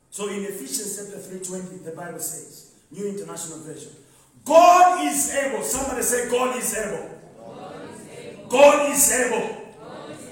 [0.09, 3.91] So in Ephesians chapter 3:20, the Bible says, New International Version,
[4.43, 5.63] God is able.
[5.63, 7.09] Somebody say, God is able.
[7.37, 8.47] God is able.
[8.49, 9.57] God is able.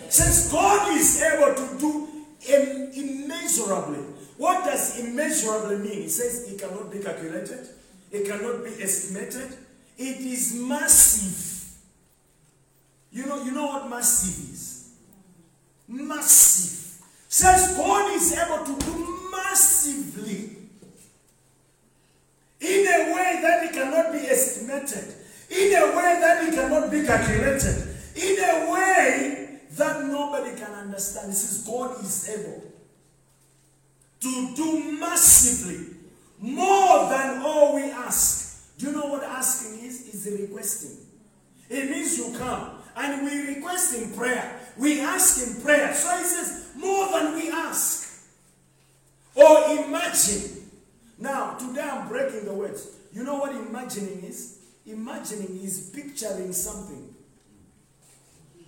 [0.10, 2.05] Since God is able to do
[2.50, 4.04] immeasurably.
[4.38, 6.04] What does immeasurably mean?
[6.04, 7.68] It says it cannot be calculated,
[8.12, 9.58] it cannot be estimated,
[9.98, 11.54] it is massive.
[13.12, 14.92] You know, you know what massive is?
[15.88, 17.02] Massive.
[17.30, 20.56] Says God is able to do massively
[22.60, 25.16] in a way that it cannot be estimated,
[25.50, 28.75] in a way that it cannot be calculated, in a way
[29.78, 31.30] that nobody can understand.
[31.30, 32.64] This is God is able
[34.22, 35.96] to do massively
[36.40, 38.78] more than all we ask.
[38.78, 40.14] Do you know what asking is?
[40.14, 40.98] Is requesting.
[41.70, 44.60] It means you come and we request in prayer.
[44.78, 45.94] We ask in prayer.
[45.94, 48.24] So he says, more than we ask.
[49.36, 50.70] Or imagine.
[51.18, 52.88] Now, today I'm breaking the words.
[53.14, 54.60] You know what imagining is?
[54.86, 57.15] Imagining is picturing something.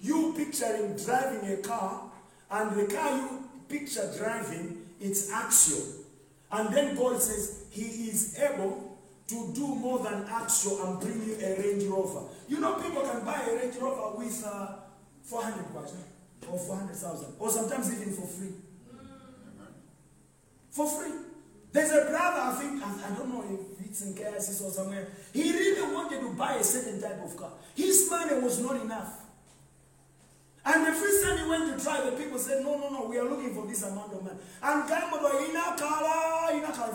[0.08, 2.10] You picturing driving a car,
[2.50, 5.84] and the car you picture driving, it's Axio.
[6.50, 11.36] And then God says He is able to do more than Axio and bring you
[11.46, 12.22] a Range Rover.
[12.48, 14.76] You know, people can buy a Range Rover with uh,
[15.24, 15.98] 400 kwacha
[16.50, 18.54] or 400,000, or sometimes even for free.
[20.72, 21.12] For free.
[21.74, 25.08] There's a brother, I think, I, I don't know if it's in KICC or somewhere,
[25.34, 27.52] he really wanted to buy a certain type of car.
[27.76, 29.27] His money was not enough.
[30.68, 33.18] And the first time he went to try, the people said, No, no, no, we
[33.18, 34.36] are looking for this amount of money.
[34.62, 36.92] And Gambo, ina kala, ina kala,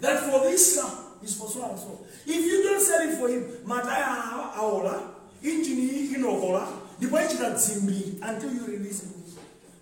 [0.00, 0.76] That for this
[1.22, 2.04] is for so and so.
[2.26, 5.08] If you don't sell it for him, mataya aola,
[5.42, 6.68] engine inokola,
[7.00, 9.12] the that zimbli until you release it.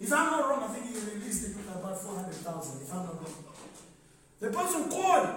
[0.01, 3.15] If I'm not wrong, I think you released it with about 400,000, if I'm not
[3.15, 3.45] wrong.
[4.39, 5.29] The person called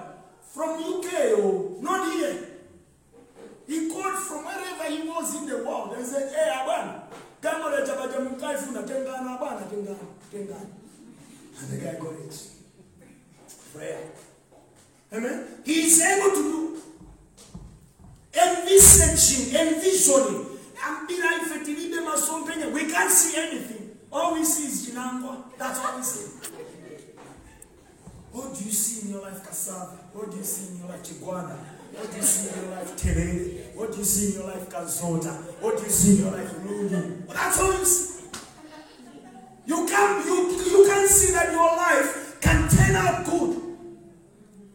[0.54, 2.57] from UK or oh, not here.
[3.68, 7.02] He called from wherever he was in the world and said, Hey, Aban,
[7.42, 9.98] kama mkazi unatengana Aban, tengana,
[10.32, 10.68] tengana.
[11.60, 12.48] And the guy got it.
[13.74, 14.00] Prayer.
[15.14, 15.46] Amen.
[15.66, 16.82] He is able to do
[18.34, 20.46] envisaging, envisioning.
[22.74, 23.98] We can't see anything.
[24.12, 25.44] All we see is Jinangwa.
[25.58, 26.32] That's all we see.
[28.32, 29.98] What do you see in your life, cassava?
[30.14, 31.58] What do you see in your life, Chiguana?
[31.98, 33.76] What do you see in your life, Terere?
[33.76, 35.34] What do you see in your life, Kazota?
[35.62, 36.96] What do you see in your life, Rudy?
[37.26, 38.26] Well, that's all you see.
[39.66, 43.62] You can you you can see that your life can turn out good.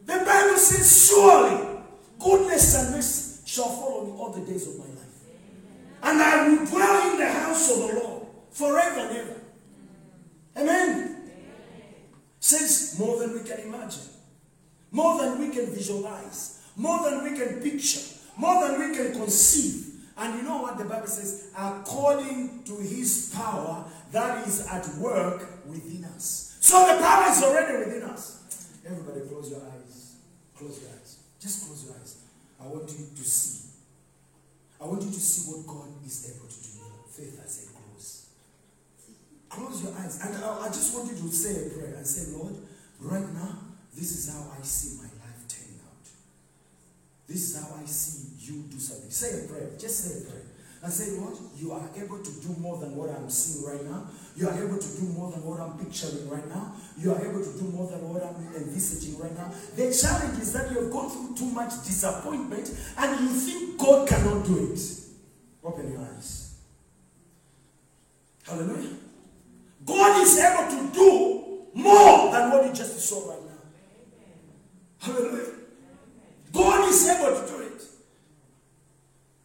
[0.05, 1.79] The Bible says, surely
[2.19, 4.99] goodness and mercy shall follow me all the days of my life.
[6.03, 9.41] And I will dwell in the house of the Lord forever and ever.
[10.59, 11.31] Amen.
[12.41, 14.03] Says more than we can imagine,
[14.91, 18.01] more than we can visualize, more than we can picture,
[18.37, 19.89] more than we can conceive.
[20.17, 21.51] And you know what the Bible says?
[21.57, 26.59] According to his power that is at work within us.
[26.61, 28.79] So the power is already within us.
[28.87, 30.17] Everybody, close your eyes.
[30.57, 31.19] Close your eyes.
[31.41, 32.17] Just close your eyes.
[32.61, 33.71] I want you to see.
[34.81, 36.69] I want you to see what God is able to do.
[37.11, 38.27] Faith, has say, close.
[39.49, 40.21] Close your eyes.
[40.25, 42.55] And I, I just want you to say a prayer and say, Lord,
[43.01, 43.59] right now,
[43.95, 45.12] this is how I see my.
[47.29, 49.11] This is how I see you do something.
[49.11, 49.71] Say a prayer.
[49.79, 50.43] Just say a prayer.
[50.83, 54.05] and say, Lord, you are able to do more than what I'm seeing right now.
[54.35, 56.75] You are able to do more than what I'm picturing right now.
[56.99, 59.53] You are able to do more than what I'm envisaging right now.
[59.77, 62.69] The challenge is that you have gone through too much disappointment
[62.99, 64.81] and you think God cannot do it.
[65.63, 66.59] Open your eyes.
[68.45, 68.97] Hallelujah.
[69.87, 73.53] God is able to do more than what you just saw right now.
[74.99, 75.62] Hallelujah.
[76.53, 77.83] God is able to do it.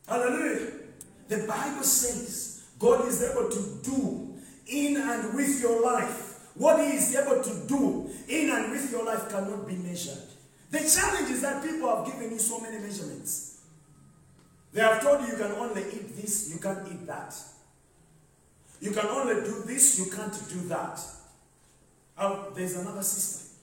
[0.07, 0.71] Hallelujah.
[1.29, 4.35] The Bible says God is able to do
[4.67, 6.49] in and with your life.
[6.55, 10.17] What He is able to do in and with your life cannot be measured.
[10.71, 13.61] The challenge is that people have given you so many measurements.
[14.73, 17.33] They have told you you can only eat this, you can't eat that.
[18.81, 20.99] You can only do this, you can't do that.
[22.17, 23.55] Oh, there's another sister.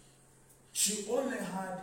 [0.73, 1.81] She only had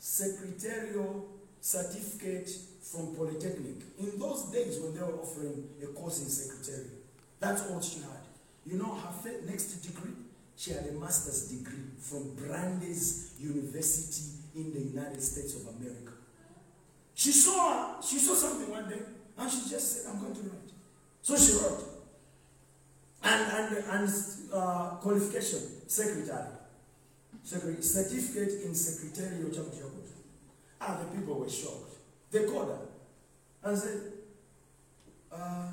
[0.00, 1.28] secretarial
[1.60, 2.50] certificate
[2.82, 3.76] from Polytechnic.
[3.98, 6.90] In those days when they were offering a course in secretarial,
[7.38, 8.24] that's all she had.
[8.66, 10.12] You know her next degree?
[10.56, 16.12] She had a master's degree from Brandeis University in the United States of America.
[17.14, 19.00] She saw she saw something one day
[19.38, 20.72] and she just said, I'm going to write.
[21.22, 21.84] So she wrote.
[23.22, 24.14] And and and
[24.52, 26.48] uh, qualification, secretary.
[27.42, 29.66] Certificate in secretarial job.
[30.80, 31.92] Ah, the people were shocked.
[32.30, 34.00] They called her and said,
[35.30, 35.68] uh,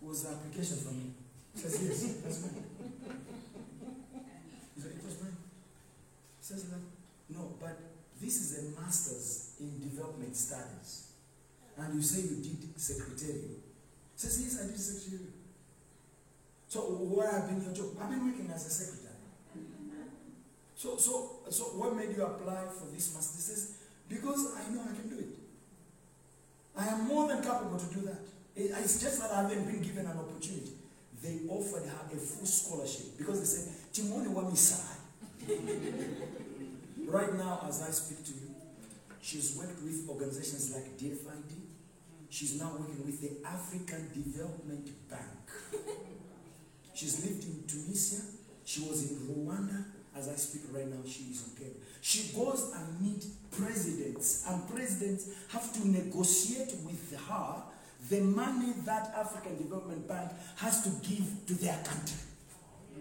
[0.00, 1.12] was the application for me?
[1.54, 2.64] He says, yes, that's mine.
[4.74, 5.36] He said, it was mine.
[6.38, 6.66] He says,
[7.30, 7.78] no, but
[8.20, 11.08] this is a master's in development studies.
[11.76, 13.60] And you say you did secretarial.
[14.14, 15.32] He says, yes, I did secretarial.
[16.66, 17.96] So what have been your job?
[18.00, 19.07] I've been working as a secretary.
[20.78, 23.74] So, so, so what made you apply for this master?
[24.08, 25.34] Because I know I can do it.
[26.76, 28.20] I am more than capable to do that.
[28.54, 30.70] It's just that I haven't been given an opportunity.
[31.20, 34.86] They offered her a full scholarship because they said, Timoni Wamisai.
[37.08, 38.54] right now, as I speak to you,
[39.20, 41.58] she's worked with organizations like DFID.
[42.30, 45.50] She's now working with the African Development Bank.
[46.94, 48.22] She's lived in Tunisia.
[48.64, 49.84] She was in Rwanda.
[50.16, 51.70] As I speak right now, she is okay.
[52.00, 57.62] She goes and meet presidents, and presidents have to negotiate with her
[58.10, 62.18] the money that African Development Bank has to give to their country.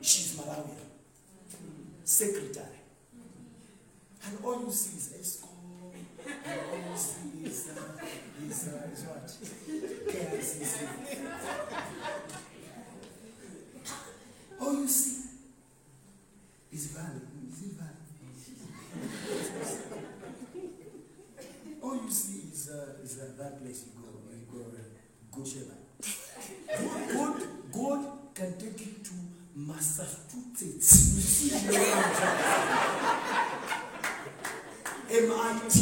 [0.02, 0.76] She's Malawian,
[2.04, 2.66] secretary.
[4.26, 5.94] And all you see is ESCOM,
[6.46, 7.82] and all you see is, uh,
[8.46, 9.28] is, uh, is what?
[10.08, 10.88] KICC.
[14.60, 15.27] All you see
[16.72, 17.22] is value.
[17.50, 17.98] Is it value?
[21.82, 24.82] All you see is, uh, is uh, that place you go, you go uh,
[25.32, 25.84] Good Shepherd.
[27.14, 27.36] God,
[27.72, 28.02] God
[28.34, 29.12] can take you to
[29.56, 31.16] Massachusetts.
[31.16, 31.52] You see
[35.10, 35.76] MIT.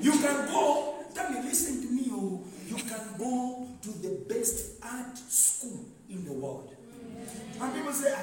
[0.00, 4.82] You can go, tell me, listen to me, oh, you can go to the best
[4.82, 6.74] art school in the world.
[7.60, 8.14] And people say,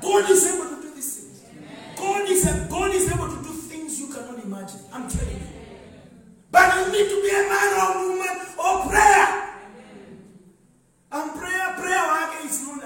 [0.00, 1.44] God is able to do these things.
[1.96, 4.80] God is, a, God is able to do things you cannot imagine.
[4.92, 5.40] I'm telling you.
[6.50, 9.28] But you need to be a man or a woman of prayer.
[11.12, 12.06] And prayer, prayer
[12.44, 12.84] is not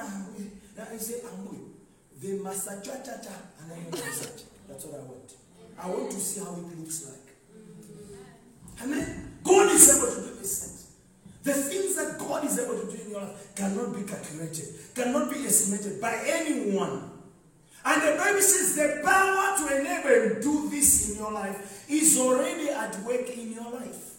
[0.92, 2.20] I say, with.
[2.20, 2.92] The master cha.
[2.92, 4.42] And I research.
[4.68, 5.30] That's what I want.
[5.78, 7.28] I want to see how it looks like.
[8.82, 9.38] Amen.
[9.44, 10.19] God is able to.
[11.43, 15.32] The things that God is able to do in your life cannot be calculated, cannot
[15.32, 17.11] be estimated by anyone.
[17.84, 22.18] And the Bible says the power to enable and do this in your life is
[22.18, 24.18] already at work in your life.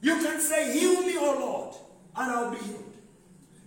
[0.00, 1.76] You can say, Heal me, O Lord,
[2.16, 2.84] and I'll be healed.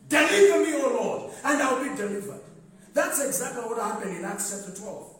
[0.09, 2.41] Deliver me, O Lord, and I'll be delivered.
[2.93, 5.13] That's exactly what happened in Acts chapter 12.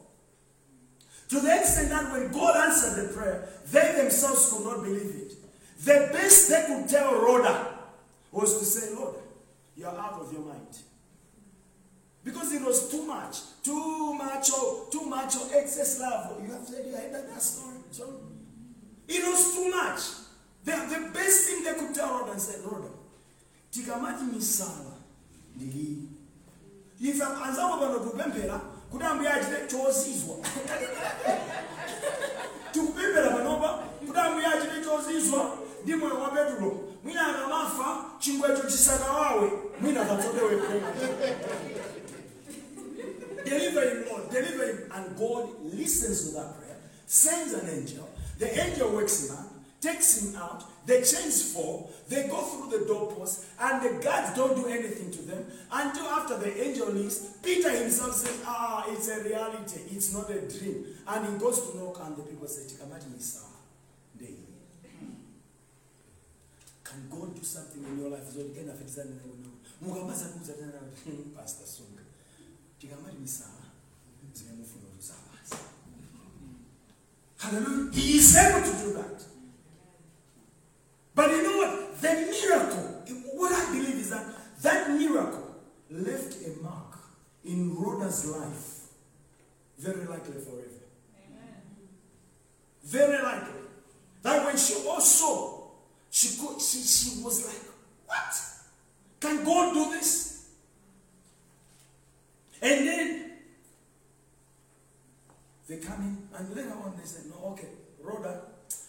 [1.30, 5.43] To the extent that when God answered the prayer, they themselves could not believe it.
[5.84, 7.68] The best they could tell Rhoda
[8.32, 9.16] was to say, Lord,
[9.76, 10.78] you're out of your mind.
[12.24, 16.42] Because it was too much, too much, or too much of excess love.
[16.42, 17.76] You have said you heard that story.
[17.92, 18.06] So
[19.08, 20.00] it was too much.
[20.64, 22.88] The, the best thing they could tell Rhoda and said, Rhoda,
[23.72, 24.94] tikamati misala
[25.56, 25.98] ndi
[27.02, 28.62] ife anzangu pano kupemphera
[28.92, 30.36] kuti ambuye achite chozizwa
[32.72, 33.68] tikupemphera panopa
[34.08, 40.62] kuti ambuye achite chozizwa ndi wa petulo mwina akamafa chingwecho chisakawawe mwina akatsotewe
[43.46, 46.64] deliver him lord deliver him and god listens to that prayer
[47.06, 48.10] sends an angel.
[48.40, 49.46] The angel wakes him up,
[49.82, 50.64] takes him out.
[50.88, 51.92] The chains fall.
[52.10, 56.38] They go through the doorpost, and the guards don't do anything to them until after
[56.40, 57.20] the angel leaves.
[57.44, 59.82] Peter himself says, "Ah, it's a reality.
[59.92, 63.42] It's not a dream." And he goes to knock, and the people say, "Chikamati Misa,
[63.42, 63.53] day."
[66.94, 68.30] Can God do something in your life?
[68.30, 69.20] So you can affect something.
[69.82, 70.80] Mukambaza kuza tena
[71.36, 72.04] Pastor Sunga.
[72.80, 73.46] Chikamati Misa,
[74.34, 75.56] zimemufuna uzawazi.
[77.38, 77.92] Hallelujah.
[77.94, 79.24] He is able to do that.
[81.16, 82.02] But you know what?
[82.02, 83.04] The miracle,
[83.36, 84.26] what I believe is that
[84.62, 85.56] that miracle
[85.90, 87.00] left a mark
[87.44, 88.90] in Rhoda's life,
[89.80, 90.86] very likely forever.
[91.18, 91.62] Amen.
[92.84, 93.62] Very likely.
[94.22, 95.53] That when she also,
[96.14, 97.74] she could, she, she was like,
[98.06, 98.36] what?
[99.20, 100.52] Can God do this?
[102.62, 103.32] And then
[105.68, 108.42] they come in, and later on they said, no, okay, Rhoda,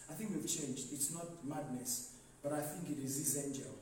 [0.07, 0.93] I think we've changed.
[0.93, 2.11] It's not madness.
[2.43, 3.73] But I think it is his angel.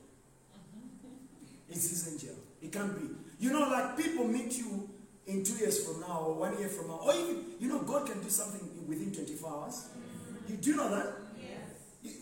[0.56, 1.68] Mm-hmm.
[1.68, 2.36] It's his angel.
[2.62, 3.14] It can't be.
[3.38, 4.88] You know, like people meet you
[5.26, 8.06] in two years from now or one year from now, or even, you know, God
[8.06, 9.88] can do something within 24 hours.
[9.90, 10.50] Mm-hmm.
[10.50, 11.23] You do know that?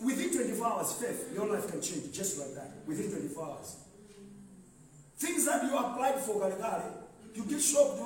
[0.05, 2.71] Within 24 hours, faith, your life can change just like that.
[2.87, 3.77] Within 24 hours.
[5.17, 6.85] Things that you applied for, Galikari,
[7.35, 7.99] you get shocked.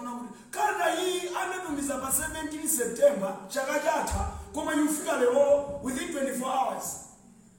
[0.51, 7.03] Kana hii ametumiza pa 17 September chaka chata koma you figure lero within 24 hours.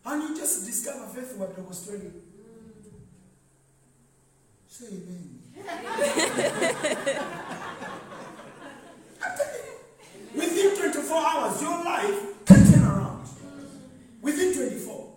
[0.05, 2.13] And you just discover faith what was demonstrating.
[4.68, 5.41] Say amen.
[9.22, 9.65] I'm telling
[10.34, 10.39] you.
[10.39, 12.36] Within 24 hours, your life.
[14.28, 15.07] Within 24.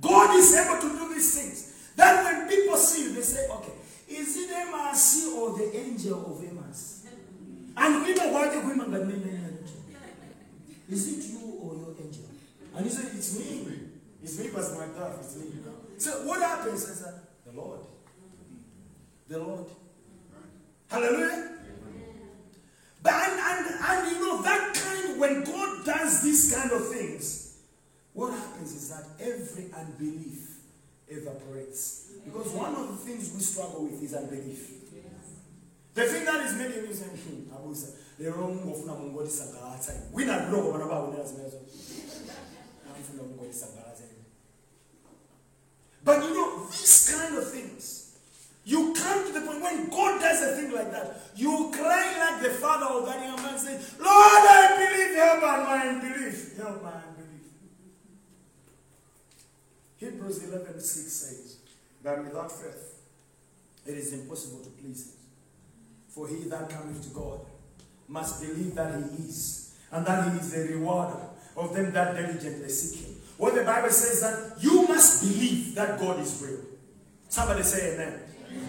[0.00, 1.92] God is able to do these things.
[1.94, 3.72] That when people see you, they say, okay,
[4.08, 7.06] is it MRC or the angel of Emmaus?
[7.76, 9.58] And we know what the women got men
[10.90, 12.24] Is it you or your angel?
[12.74, 13.68] And he said, It's me.
[14.22, 15.20] It's me, because my MacDuff.
[15.20, 15.44] It's me.
[15.54, 15.72] you know.
[15.98, 17.14] So what happens is that
[17.46, 17.80] the Lord.
[19.28, 19.66] The Lord.
[20.90, 21.50] Hallelujah.
[23.02, 27.41] But and, and, and you know that kind when God does these kind of things,
[28.12, 30.58] what happens is that every unbelief
[31.08, 32.12] evaporates.
[32.24, 34.70] Because one of the things we struggle with is unbelief.
[35.94, 40.02] The thing that is making me say, hmm, Abusa, the wrong of Namungodi Sangala time.
[40.12, 41.12] We not know what about
[46.04, 48.16] but you know, these kind of things,
[48.64, 52.42] you come to the point when God does a thing like that, you cry like
[52.42, 56.56] the father of that young man saying, Lord, I believe, help my unbelief.
[56.56, 57.11] Help my.
[60.02, 61.56] Hebrews 11 6 says
[62.02, 63.02] that without faith,
[63.86, 65.12] it is impossible to please Him.
[66.08, 67.40] For he that cometh to God
[68.08, 71.20] must believe that He is, and that He is the rewarder
[71.56, 73.14] of them that diligently seek Him.
[73.38, 76.64] What the Bible says that you must believe that God is real.
[77.28, 78.18] Somebody say amen.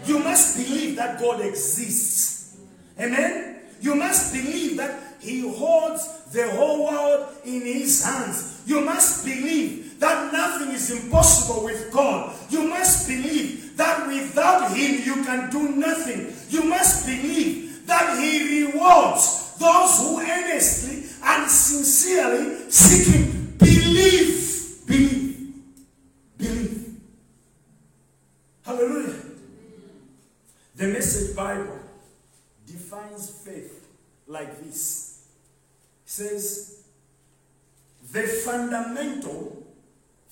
[0.06, 2.58] You must believe that God exists.
[3.00, 3.60] Amen.
[3.82, 8.62] You must believe that He holds the whole world in His hands.
[8.68, 12.36] You must believe that nothing is impossible with God.
[12.50, 16.34] You must believe that without Him you can do nothing.
[16.50, 23.56] You must believe that He rewards those who earnestly and sincerely seek Him.
[23.58, 25.54] Believe Believe.
[26.38, 26.96] Believe.
[28.66, 29.16] Hallelujah.
[30.76, 31.80] The message Bible
[32.68, 33.88] defines faith
[34.28, 35.28] like this.
[36.06, 36.84] It says,
[38.12, 39.63] the fundamental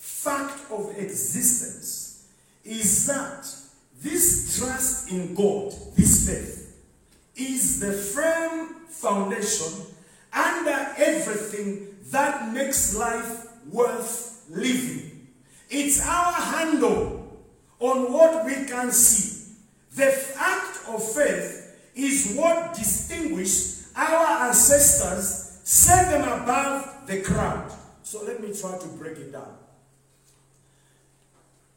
[0.02, 2.28] fact of existence
[2.64, 3.46] is that
[4.02, 6.76] this trust in God, this faith,
[7.36, 9.86] is the firm foundation
[10.34, 15.28] under everything that makes life worth living.
[15.70, 17.38] It's our handle
[17.80, 19.54] on what we can see.
[19.96, 27.72] The act of faith is what distinguished our ancestors, set them above the crowd.
[28.02, 29.61] So let me try to break it down.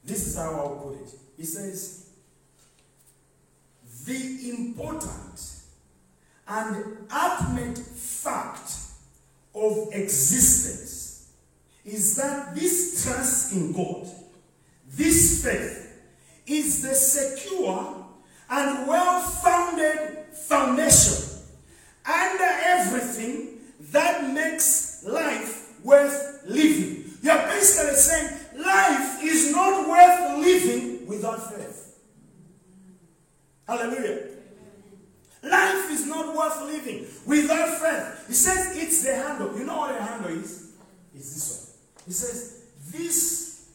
[0.04, 1.14] This is how I'll put it.
[1.36, 2.10] He says,
[4.06, 5.54] the important
[6.46, 8.72] and ultimate fact
[9.54, 11.30] of existence
[11.84, 14.06] is that this trust in God,
[14.90, 15.80] this faith,
[16.46, 18.06] is the secure
[18.50, 21.40] and well founded foundation
[22.06, 23.58] under everything
[23.90, 27.04] that makes life worth living.
[27.22, 31.98] You're basically saying life is not worth living without faith.
[33.66, 34.28] Hallelujah.
[35.42, 38.26] Life is not worth living without faith.
[38.28, 39.58] He says it's the handle.
[39.58, 40.72] You know what the handle is?
[41.14, 42.04] It's this one.
[42.06, 43.70] He says, This,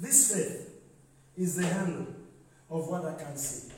[0.00, 0.70] this faith
[1.36, 2.06] is the handle
[2.70, 3.72] of what I can see.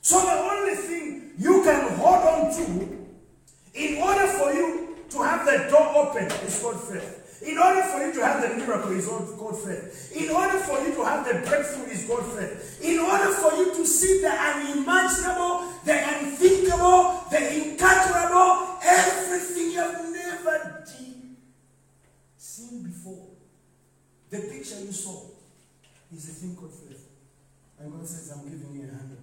[0.00, 2.98] So the only thing you can hold on to
[3.74, 7.17] in order for you to have the door open is called faith.
[7.40, 10.12] In order for you to have the miracle is called faith.
[10.14, 12.80] In order for you to have the breakthrough is called faith.
[12.82, 20.04] In order for you to see the unimaginable, the unthinkable, the incalculable, everything you have
[20.12, 20.84] never
[22.36, 23.26] seen before.
[24.30, 25.22] The picture you saw
[26.14, 27.06] is a thing called faith.
[27.78, 29.16] And God says, I'm giving you a handle.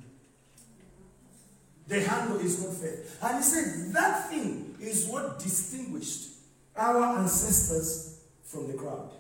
[1.87, 3.17] The handle is called faith.
[3.21, 6.29] And he said that thing is what distinguished
[6.77, 9.11] our ancestors from the crowd.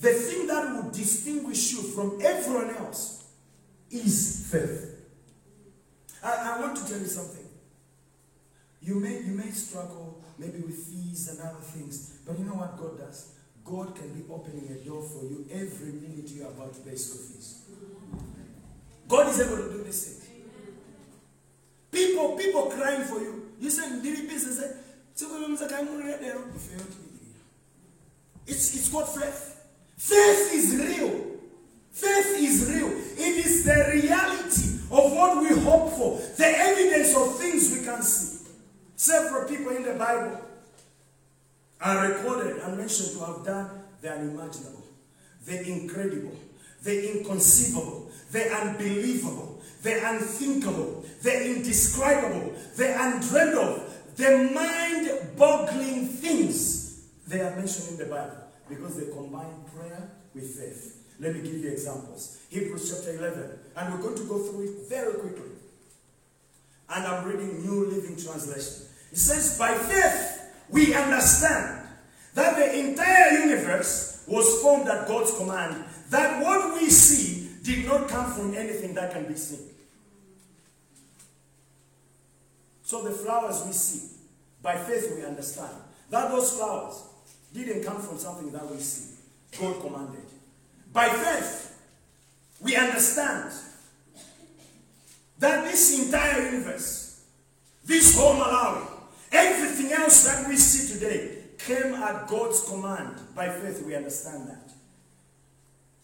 [0.00, 3.24] The thing that will distinguish you from everyone else
[3.90, 4.94] is faith.
[6.22, 7.46] I, I want to tell you something.
[8.80, 12.76] You may, you may struggle maybe with fees and other things, but you know what
[12.78, 13.34] God does?
[13.64, 17.20] God can be opening a door for you every minute you're about to pay school
[17.22, 17.62] fees.
[19.08, 20.28] God is able to do this thing.
[21.90, 23.50] People, people crying for you.
[23.58, 24.72] You say, business, eh?
[28.46, 29.66] It's, called faith.
[29.96, 31.26] Faith is real.
[31.90, 32.88] Faith is real.
[32.88, 38.00] It is the reality of what we hope for, the evidence of things we can
[38.00, 38.46] see.
[38.94, 40.40] Several people in the Bible
[41.80, 44.84] are recorded and mentioned to have done the unimaginable,
[45.44, 46.36] the incredible,
[46.84, 53.87] the inconceivable, the unbelievable, the unthinkable, the indescribable, the undreamed of,
[54.18, 58.36] the mind boggling things they are mentioned in the Bible
[58.68, 61.14] because they combine prayer with faith.
[61.20, 62.38] Let me give you examples.
[62.50, 65.52] Hebrews chapter 11, and we're going to go through it very quickly.
[66.90, 68.86] And I'm reading New Living Translation.
[69.12, 71.86] It says, By faith we understand
[72.34, 78.08] that the entire universe was formed at God's command, that what we see did not
[78.08, 79.68] come from anything that can be seen.
[82.88, 84.16] So the flowers we see,
[84.62, 85.76] by faith we understand
[86.08, 87.02] that those flowers
[87.52, 89.14] didn't come from something that we see.
[89.60, 90.24] God commanded.
[90.90, 91.78] By faith,
[92.62, 93.52] we understand
[95.38, 97.26] that this entire universe,
[97.84, 98.86] this whole Malawi,
[99.32, 103.16] everything else that we see today came at God's command.
[103.34, 104.70] By faith, we understand that.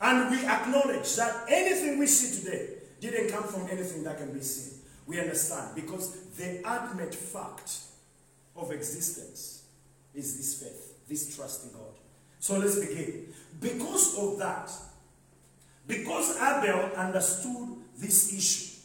[0.02, 4.42] And we acknowledge that anything we see today didn't come from anything that can be
[4.42, 7.78] seen we understand because the ultimate fact
[8.56, 9.64] of existence
[10.14, 11.92] is this faith, this trust in God.
[12.38, 13.32] So let's begin.
[13.60, 14.70] Because of that,
[15.86, 18.80] because Abel understood this issue,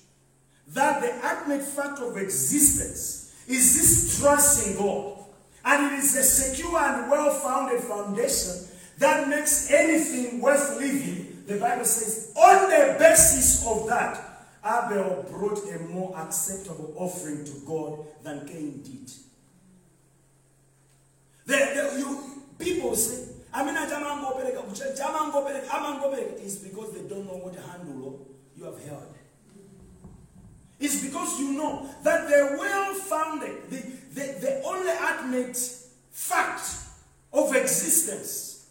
[0.69, 5.17] that the ultimate fact of existence is this trust in God,
[5.65, 8.67] and it is a secure and well founded foundation
[8.97, 11.43] that makes anything worth living.
[11.47, 14.28] The Bible says, on the basis of that,
[14.69, 19.11] Abel brought a more acceptable offering to God than Cain did.
[21.47, 24.63] The, you, people say, I mean, I jamangopeleka,
[24.95, 29.15] jamangopeleka, jamangopeleka." is because they don't know what handle you have held.
[30.79, 33.77] It's because you know that the well founded, the,
[34.13, 35.57] the, the only ultimate
[36.11, 36.61] fact
[37.33, 38.67] of existence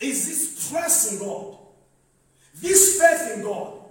[0.00, 1.56] is this trust in God,
[2.60, 3.83] this faith in God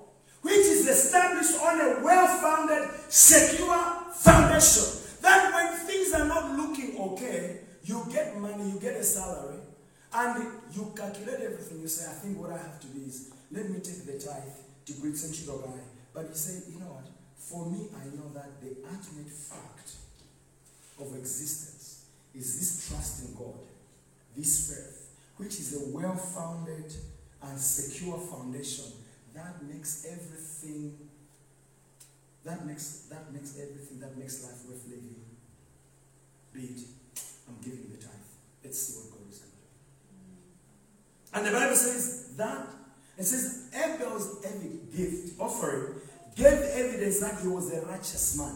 [0.44, 3.80] which is established on a well-founded, secure
[4.14, 5.02] foundation.
[5.22, 9.60] That when things are not looking okay, you get money, you get a salary,
[10.14, 11.82] and you calculate everything.
[11.82, 14.44] You say, I think what I have to do is, let me take the tithe
[14.86, 15.80] to great central guy.
[16.14, 17.06] But you say, you know what?
[17.38, 19.94] For me, I know that the ultimate fact
[21.00, 23.60] of existence is this trust in God,
[24.36, 26.94] this faith, which is a well-founded
[27.44, 28.86] and secure foundation
[29.34, 31.10] that makes everything,
[32.44, 35.16] that makes, that makes everything, that makes life worth living.
[36.54, 36.82] Be it,
[37.48, 38.12] I'm giving the tithe.
[38.64, 41.38] Let's see what God is going to do.
[41.38, 42.68] And the Bible says that,
[43.18, 44.46] it says Abel's
[44.96, 45.96] gift, offering,
[46.36, 48.56] gave evidence that he was a righteous man.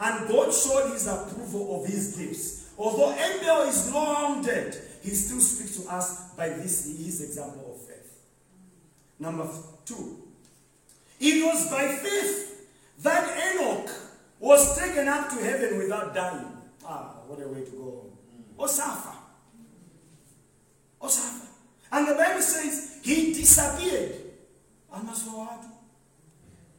[0.00, 2.72] And God showed his approval of his gifts.
[2.76, 7.86] Although Abel is long dead, he still speaks to us by this his example of
[7.86, 8.18] faith.
[9.18, 9.48] Number
[9.84, 10.18] Two,
[11.20, 12.68] it was by faith
[13.02, 13.90] that Enoch
[14.40, 16.46] was taken up to heaven without dying.
[16.86, 18.06] Ah, what a way to go.
[18.58, 19.14] Osafa.
[21.00, 21.46] Osafa.
[21.92, 24.12] And the Bible says he disappeared.
[24.92, 25.64] And that's what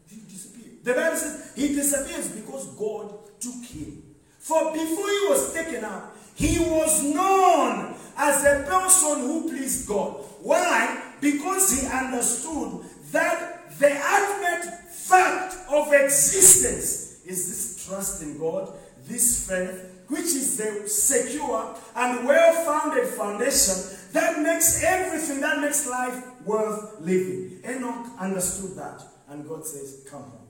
[0.07, 0.83] He disappeared.
[0.83, 4.03] The Bible says he disappears because God took him.
[4.39, 10.17] For before he was taken up, he was known as a person who pleased God.
[10.41, 11.13] Why?
[11.19, 18.73] Because he understood that the ultimate fact of existence is this trust in God,
[19.05, 26.23] this faith, which is the secure and well-founded foundation that makes everything, that makes life
[26.45, 27.59] worth living.
[27.67, 30.47] Enoch understood that, and God says, Come home.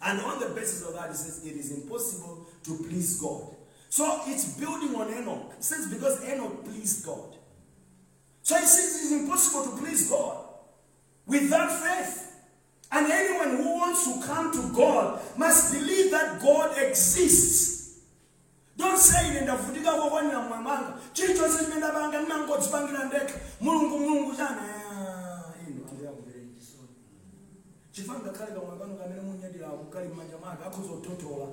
[0.00, 3.54] And on the basis of that, he says, It is impossible to please God.
[3.90, 5.52] So it's building on Enoch.
[5.58, 7.34] It says, Because Enoch pleased God.
[8.42, 10.47] So he says, It is impossible to please God
[11.28, 12.24] without faith.
[12.90, 17.76] And anyone who wants to come to God must believe that God exists.
[18.76, 24.62] Don't say it ndavutika kokwanira mwamanga chili chonse chimene ndapanga ndimangodzipangira ndekha mulungu mulungu chana
[27.92, 31.46] chifani ngakhale kamwe kano kamene munyadiraku kali m'manja mwake akhoza kutotola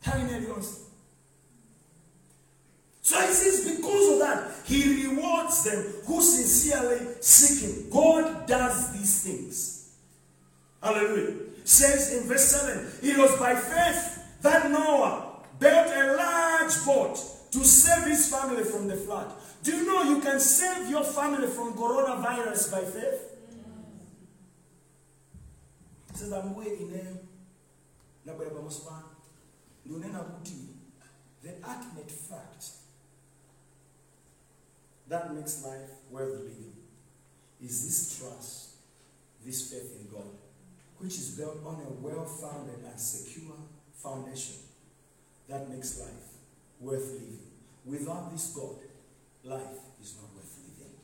[0.00, 0.70] nthawi ineyi yonse
[3.02, 7.90] so he says, because of that, he rewards them who sincerely seek him.
[7.90, 9.96] God does these things.
[10.82, 11.34] Hallelujah.
[11.64, 17.18] Says in verse 7 It was by faith that Noah built a large boat
[17.52, 19.32] to save his family from the flood.
[19.62, 23.26] Do you know you can save your family from coronavirus by faith?
[26.14, 26.30] Says
[28.70, 29.10] pamosi pano
[29.86, 30.54] ndionena kuti
[31.42, 32.79] the ultimate fact
[35.10, 36.72] that makes life worth living
[37.60, 38.68] is this trust,
[39.44, 40.30] this faith in God,
[40.98, 43.56] which is built on a well-founded and secure
[43.92, 44.54] foundation
[45.48, 46.38] that makes life
[46.80, 47.40] worth living.
[47.84, 48.76] Without this God,
[49.44, 50.94] life is not worth living.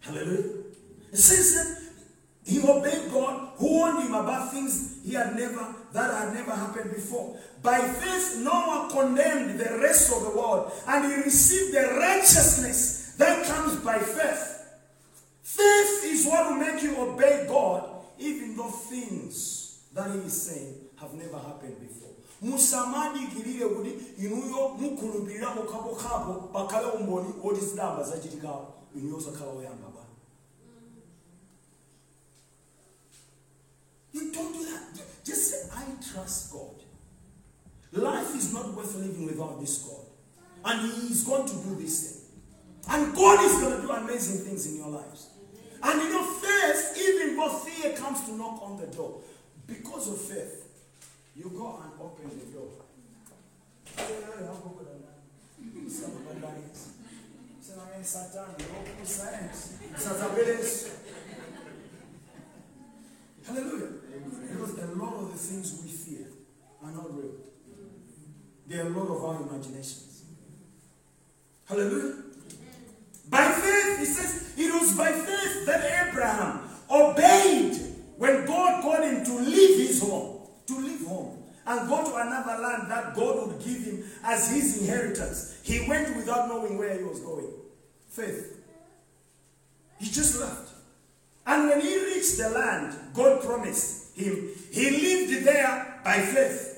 [0.00, 0.64] Hallelujah.
[1.12, 6.14] It says that he obeyed God who warned him about things he had never that
[6.14, 7.36] had never happened before.
[7.62, 13.46] By faith, Noah condemned the rest of the world, and he received the righteousness that
[13.46, 14.66] comes by faith.
[15.42, 20.74] Faith is what will make you obey God, even though things that he is saying
[20.98, 22.10] have never happened before.
[22.42, 30.08] musamadikirire kuti inuyo mukhulupirira pokhapokhapo pakhale umboni woti zidamba zachitikapo inuyo osakhala woyamba bwana
[34.12, 35.00] You don't do that.
[35.24, 36.79] Just say, I trust God.
[37.92, 40.06] Life is not worth living without this God.
[40.64, 42.20] And He is going to do this thing.
[42.88, 45.28] And God is going to do amazing things in your lives.
[45.82, 49.20] And in your faith, even though fear comes to knock on the door,
[49.66, 50.66] because of faith,
[51.34, 52.68] you go and open the door.
[63.46, 63.88] Hallelujah.
[64.42, 66.26] Because a lot of the things we fear
[66.84, 67.49] are not real.
[68.70, 70.22] They are lot of our imaginations.
[71.68, 72.22] Hallelujah.
[73.28, 77.76] By faith, he says, it was by faith that Abraham obeyed
[78.16, 82.62] when God called him to leave his home, to leave home, and go to another
[82.62, 85.58] land that God would give him as his inheritance.
[85.64, 87.48] He went without knowing where he was going.
[88.08, 88.56] Faith.
[89.98, 90.70] He just left.
[91.44, 96.69] And when he reached the land God promised him, he lived there by faith.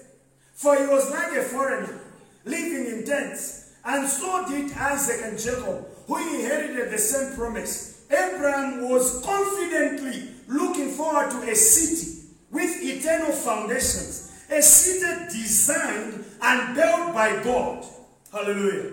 [0.62, 1.98] For he was like a foreigner,
[2.44, 3.72] living in tents.
[3.84, 8.06] And so did Isaac and Jacob, who inherited the same promise.
[8.08, 16.76] Abraham was confidently looking forward to a city with eternal foundations, a city designed and
[16.76, 17.84] built by God.
[18.30, 18.92] Hallelujah.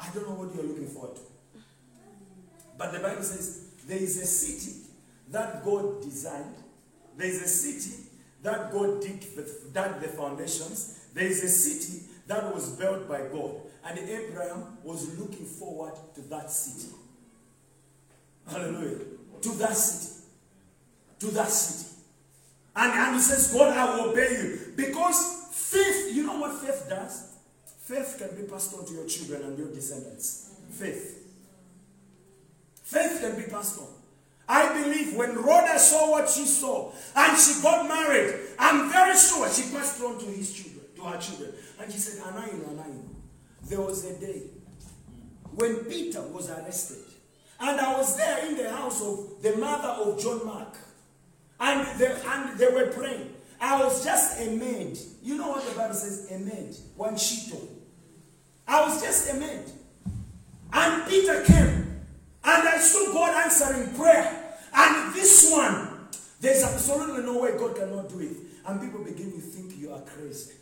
[0.00, 1.22] I don't know what you're looking forward to.
[2.78, 4.86] But the Bible says there is a city
[5.32, 6.54] that God designed.
[7.18, 8.08] There is a city
[8.42, 9.24] that God did
[9.72, 11.06] dug the foundations.
[11.14, 13.54] There is a city that was built by God.
[13.84, 16.92] And Abraham was looking forward to that city.
[18.48, 18.98] Hallelujah.
[19.42, 20.24] To that city.
[21.20, 21.88] To that city.
[22.74, 24.72] And, and he says, God, I will obey you.
[24.76, 27.32] Because faith, you know what faith does?
[27.82, 30.54] Faith can be passed on to your children and your descendants.
[30.70, 31.26] Faith.
[32.82, 33.88] Faith can be passed on.
[34.52, 39.50] I believe when Rhoda saw what she saw and she got married, I'm very sure
[39.50, 41.54] she passed on to his children, to her children.
[41.80, 43.02] And she said, Anaino, Anaino.
[43.64, 44.42] There was a day
[45.54, 46.98] when Peter was arrested.
[47.60, 50.76] And I was there in the house of the mother of John Mark.
[51.58, 53.32] And they, and they were praying.
[53.58, 54.98] I was just a maid.
[55.22, 56.30] You know what the Bible says?
[56.30, 56.76] A maid.
[56.96, 57.58] One shito.
[58.68, 59.64] I was just a maid.
[60.74, 62.00] And Peter came.
[62.44, 64.40] And I saw God answering prayer.
[64.74, 66.08] And this one,
[66.40, 68.36] there's absolutely no way God cannot do it.
[68.66, 70.52] And people begin to think you are crazy.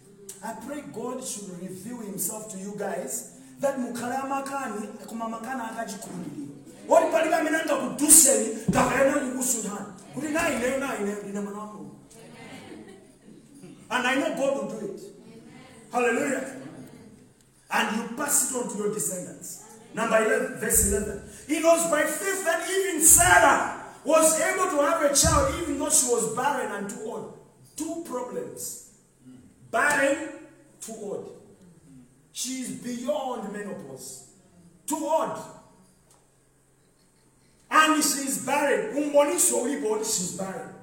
[0.43, 6.49] I pray God should reveal himself to you guys that mukhale amakani koma makani akachikhulupirira
[6.89, 11.97] oti palibe amene angakuduseni kapena kukusunthani kuti nayi ineyo nayi ineyo ndine mwana wa mulungu
[13.91, 15.01] and I know God will do it.
[15.93, 16.57] Hallelujah.
[17.73, 19.65] And you pass it on to your descendants.
[19.95, 21.23] Number 11, verse 11.
[21.49, 25.91] It was by faith that even Sarah was able to have a child even though
[25.91, 27.39] she was barren and too old.
[27.77, 28.93] Two problems.
[29.71, 30.29] Barren,
[30.81, 31.37] too old.
[32.33, 34.31] She is beyond menopause.
[34.87, 35.39] Too old.
[37.71, 38.95] And she is barren.
[39.99, 40.75] She's barren.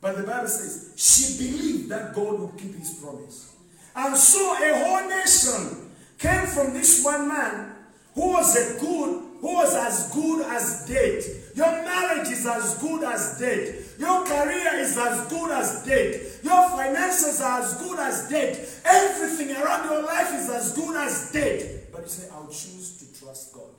[0.00, 3.54] But the Bible says she believed that God would keep his promise.
[3.94, 7.72] And so a whole nation came from this one man
[8.14, 11.22] who was a good, who was as good as dead.
[11.56, 13.82] Your marriage is as good as dead.
[13.98, 16.20] Your career is as good as dead.
[16.42, 18.68] Your finances are as good as dead.
[18.84, 21.86] Everything around your life is as good as dead.
[21.90, 23.70] But you say, I'll choose to trust God.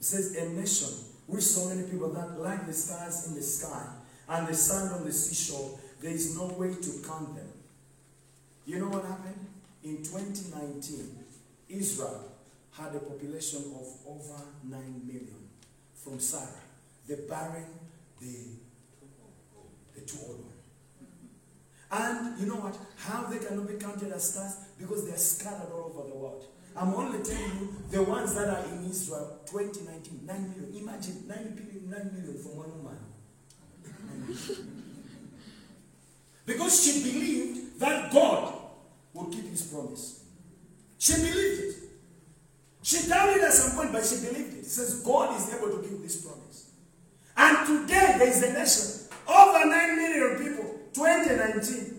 [0.00, 0.94] It says, a nation
[1.26, 3.84] with so many people that like the stars in the sky
[4.28, 7.48] and the sand on the seashore, there is no way to count them.
[8.64, 9.44] You know what happened?
[9.82, 11.18] In 2019,
[11.68, 12.30] Israel
[12.70, 15.37] had a population of over 9 million
[16.08, 16.48] from Sarah,
[17.06, 17.66] the barren,
[18.20, 18.34] the,
[19.94, 20.54] the two old one.
[21.90, 22.76] And you know what?
[22.96, 24.56] How they cannot be counted as stars?
[24.78, 26.44] Because they are scattered all over the world.
[26.76, 30.82] I'm only telling you the ones that are in Israel 2019, 9 million.
[30.82, 32.98] Imagine 9 million, 9 million from one woman.
[36.46, 38.54] because she believed that God
[39.14, 40.24] would keep his promise.
[40.98, 41.74] She believed it.
[42.82, 44.47] She doubted at some point, but she believed
[44.78, 46.70] says God is able to give this promise.
[47.36, 51.94] And today there is a nation, over 9 million people, 2019.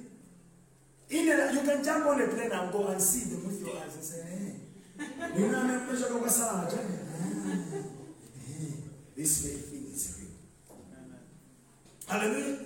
[1.09, 3.75] In a, you can jump on a plane and go and see them with your
[3.77, 6.69] eyes and say, hey, you know, I'm over Sarah.
[6.71, 7.81] Eh, eh,
[9.17, 10.77] this faith thing is real.
[12.07, 12.59] Hallelujah.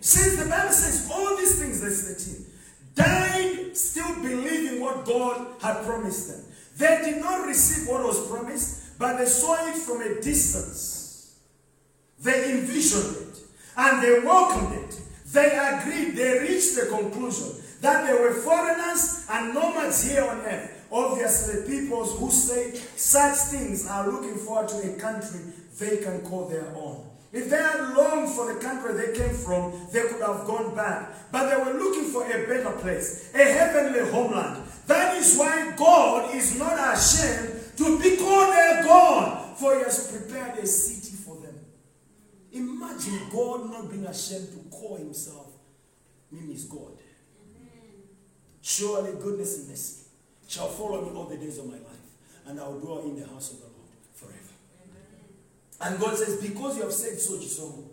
[0.00, 2.46] Since the Bible says all these things, verse 13,
[2.94, 6.44] died still believing what God had promised them.
[6.78, 8.67] They did not receive what was promised,
[8.98, 11.38] but they saw it from a distance.
[12.20, 13.38] They envisioned it
[13.76, 15.00] and they welcomed it.
[15.32, 20.86] They agreed, they reached the conclusion that they were foreigners and nomads here on earth.
[20.90, 25.40] Obviously, peoples who say such things are looking forward to a country
[25.78, 27.04] they can call their own.
[27.30, 31.30] If they had longed for the country they came from, they could have gone back.
[31.30, 34.64] But they were looking for a better place, a heavenly homeland.
[34.86, 40.10] That is why God is not ashamed to be called their God, for He has
[40.10, 41.54] prepared a city for them.
[42.52, 45.46] Imagine God not being ashamed to call Himself,
[46.32, 46.98] name is God.
[48.60, 50.06] Surely goodness and mercy
[50.48, 52.08] shall follow me all the days of my life,
[52.46, 54.54] and I will dwell in the house of the Lord forever.
[55.80, 57.84] And God says, Because you have said so, Jisomo,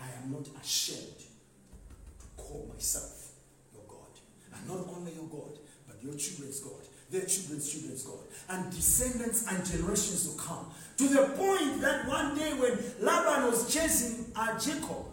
[0.00, 3.30] I am not ashamed to call myself
[3.72, 4.10] your God.
[4.52, 8.18] And not only your God, but your children's God, their children's children's God,
[8.50, 10.70] and descendants and generations to come.
[10.98, 15.06] To the point that one day when Laban was chasing uh, Jacob,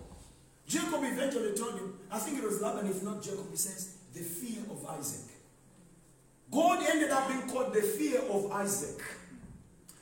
[0.67, 4.21] Jacob eventually told him, I think it was Laban, if not Jacob, he says, the
[4.21, 5.31] fear of Isaac.
[6.51, 9.01] God ended up being called the fear of Isaac.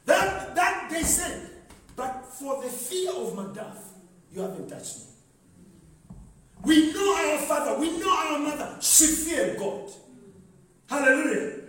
[0.06, 1.50] That, that they said,
[1.96, 3.78] but for the fear of MacDuff,
[4.32, 5.04] you haven't touched me.
[6.64, 8.78] We know our father, we know our mother.
[8.82, 9.90] She feared God.
[10.90, 11.63] Hallelujah.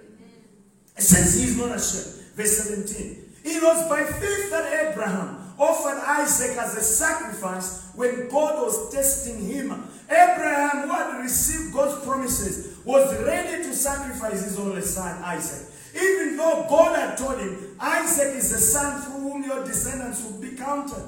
[0.97, 2.25] Says he is not ashamed.
[2.35, 3.25] Verse 17.
[3.45, 9.45] It was by faith that Abraham offered Isaac as a sacrifice when God was testing
[9.45, 9.71] him.
[10.09, 15.71] Abraham, who had received God's promises, was ready to sacrifice his only son, Isaac.
[15.95, 20.41] Even though God had told him, Isaac is the son through whom your descendants will
[20.41, 21.05] be counted.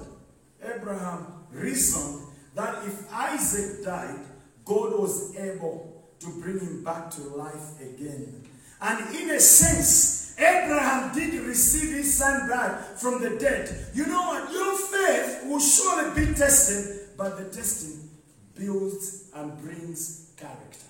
[0.62, 2.22] Abraham reasoned
[2.54, 4.20] that if Isaac died,
[4.64, 8.45] God was able to bring him back to life again.
[8.80, 13.86] And in a sense, Abraham did receive his son back from the dead.
[13.94, 14.52] You know what?
[14.52, 18.10] Your faith will surely be tested, but the testing
[18.54, 20.86] builds and brings character.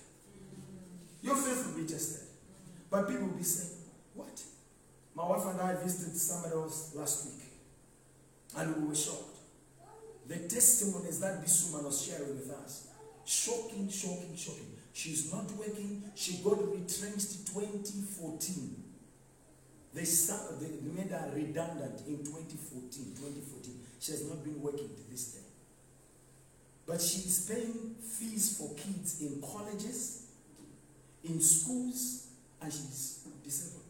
[1.23, 2.27] Your faith will be tested.
[2.91, 3.79] But people will be saying,
[4.15, 4.43] What?
[5.15, 7.45] My wife and I visited somebody else last week,
[8.57, 9.39] and we were shocked.
[10.27, 12.89] The testimonies that this woman was sharing with us
[13.25, 14.76] shocking, shocking, shocking.
[14.97, 16.03] She's not working.
[16.15, 18.83] She got retrenched in 2014.
[19.93, 23.13] They, they made her redundant in 2014.
[23.15, 23.75] 2014.
[24.01, 25.47] She has not been working to this day.
[26.87, 30.29] But she's paying fees for kids in colleges,
[31.25, 32.29] in schools,
[32.63, 33.83] and she's disabled.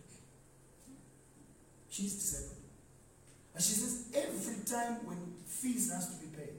[1.88, 2.56] She's disabled.
[3.54, 6.54] And she says, every time when fees has to be paid,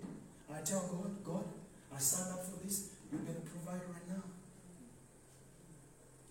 [0.50, 1.44] I tell God, God,
[1.94, 3.20] I signed up for this, you.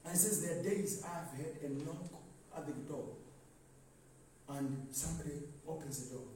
[0.07, 2.07] And since are days I've had a knock
[2.57, 3.09] at the door.
[4.49, 5.33] And somebody
[5.67, 6.27] opens the door.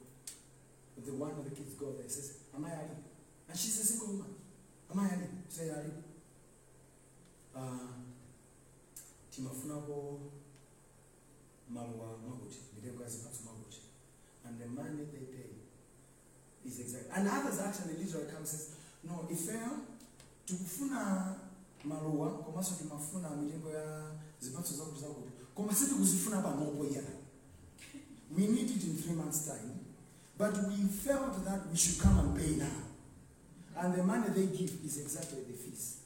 [1.05, 2.99] The one of the kids goes there and says, Am I Ali?
[3.49, 4.35] And she's a single woman.
[4.93, 5.29] Am I Ali?
[5.49, 5.93] Say Ali.
[7.55, 8.01] Uh,
[9.35, 10.21] timafunako
[13.11, 13.81] yazipatso makuti
[14.47, 15.51] and the money they pay
[16.65, 19.71] is exact and others actually literally come and says no ifeyo
[20.47, 21.35] tikufuna
[21.85, 24.11] maluwa komanso timafuna mitengo ya
[24.41, 24.75] zipatso
[25.55, 25.73] koma
[28.37, 29.81] we need it in three months time
[30.41, 32.81] but we felt that we should come and pay now.
[33.77, 35.99] And the money they give is exactly the fees.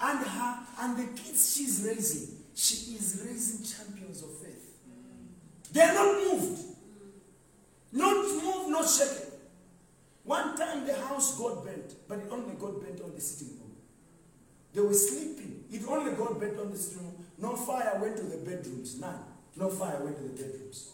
[0.00, 4.78] And her and the kids she's raising she is raising champions of faith.
[5.72, 6.60] They're not moved.
[7.92, 9.30] Not moved not shaken.
[10.24, 13.63] One time the house got bent but it only got bent on the sitting room
[14.74, 18.36] they were sleeping it only got bent on the sitting no fire went to the
[18.38, 19.20] bedrooms none
[19.56, 20.90] no fire went to the bedrooms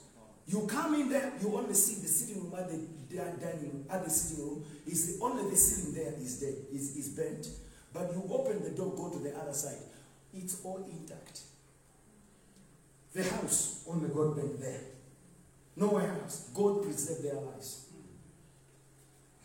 [0.47, 4.05] you come in there you only see the sitting room at the dining room at
[4.05, 7.47] the sitting room is only the ceiling there is dead is, is bent
[7.93, 9.79] but you open the door, go to the other side.
[10.33, 11.41] It's all intact.
[13.13, 14.81] The house only God went there.
[15.77, 16.51] Nowhere else.
[16.55, 17.87] God preserved their lives.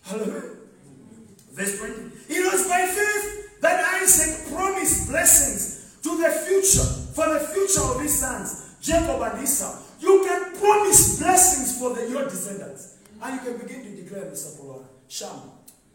[0.04, 0.58] Hallelujah.
[1.52, 1.94] Verse 20.
[2.30, 8.02] It was by faith that Isaac promised blessings to the future, for the future of
[8.02, 9.82] his sons, Jacob and Esau.
[10.00, 12.98] You can promise blessings for the, your descendants.
[13.22, 14.60] And you can begin to declare, Mr.
[14.60, 15.42] Paul, Sham,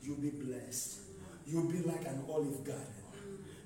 [0.03, 1.01] you'll be blessed.
[1.47, 2.87] You'll be like an olive garden.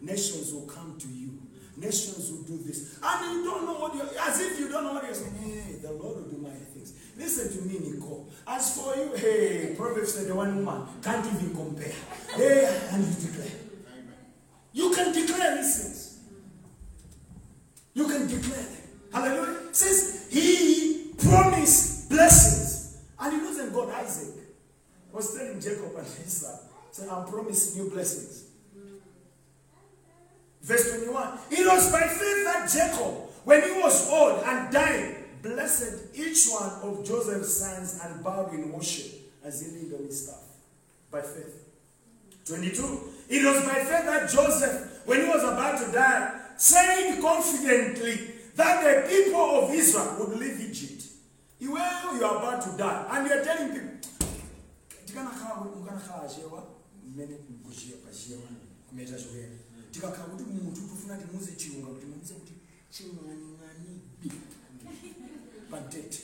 [0.01, 1.41] Nations will come to you.
[1.77, 2.99] Nations will do this.
[3.03, 5.35] And you don't know what you're, as if you don't know what you're saying.
[5.35, 6.93] Hey, the Lord will do mighty things.
[7.17, 8.29] Listen to me, Nicole.
[8.47, 11.93] As for you, hey, Proverbs 31 woman can't even compare.
[12.37, 13.64] Hey, and you declare.
[14.75, 16.19] You can declare these things.
[17.95, 18.83] You can declare them.
[19.13, 19.73] Hallelujah.
[19.73, 22.99] Says he promised blessings.
[23.21, 24.35] And he wasn't God Isaac.
[25.13, 26.59] Was telling Jacob and Esau.
[26.91, 28.47] So I'm promising you blessings.
[30.61, 31.39] Verse 21.
[31.53, 33.15] It was by faith that Jacob,
[33.45, 38.73] when he was old and dying, blessed each one of Joseph's sons and bowed in
[38.73, 39.13] worship
[39.45, 40.43] as he leaned on his staff.
[41.13, 41.65] By faith.
[42.47, 43.14] 22.
[43.29, 48.83] It was by faith that Joseph, when he was about to die, said confidently that
[48.85, 51.03] the people of Israel would leave Egypt.
[51.61, 53.91] Well, oh, you are about to die, and you are telling people,
[58.91, 59.19] kumeta
[65.71, 66.21] padate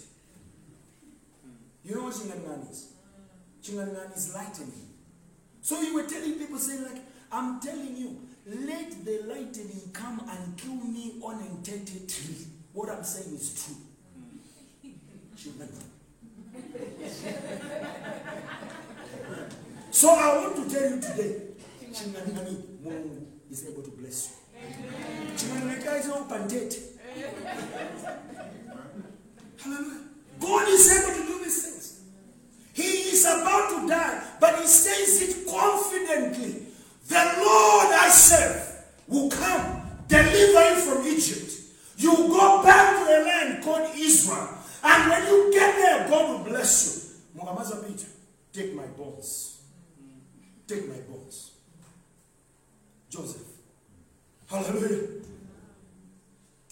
[1.83, 2.93] you know what ching'aning'ani is?
[3.63, 4.90] Ching'aning'ani is lightning
[5.63, 7.03] so you were telling people saying like
[7.33, 13.65] i'm telling you let the lightning come and kill me unintendedly what i'm saying is
[13.65, 13.77] true
[19.91, 21.43] So I want to tell you today,
[21.93, 24.67] Chinganani Mungu is able to bless you.
[25.37, 26.83] Chinganani is date.
[29.63, 30.01] Hallelujah.
[30.41, 32.01] God is able to do these things.
[32.73, 36.67] He is about to die, but he says it confidently.
[37.09, 41.53] The Lord I serve will come, deliver you from Egypt.
[41.97, 44.49] You go back to a land called Israel.
[44.83, 46.87] And when you get there, God will bless
[47.35, 47.41] you.
[47.43, 48.07] Muhammad Peter,
[48.53, 49.61] take my bones.
[50.67, 51.51] Take my bones.
[53.09, 53.43] Joseph.
[54.49, 55.09] Hallelujah.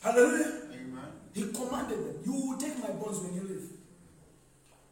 [0.00, 0.52] Hallelujah.
[0.72, 1.12] Amen.
[1.34, 3.68] He commanded them, You will take my bones when you leave.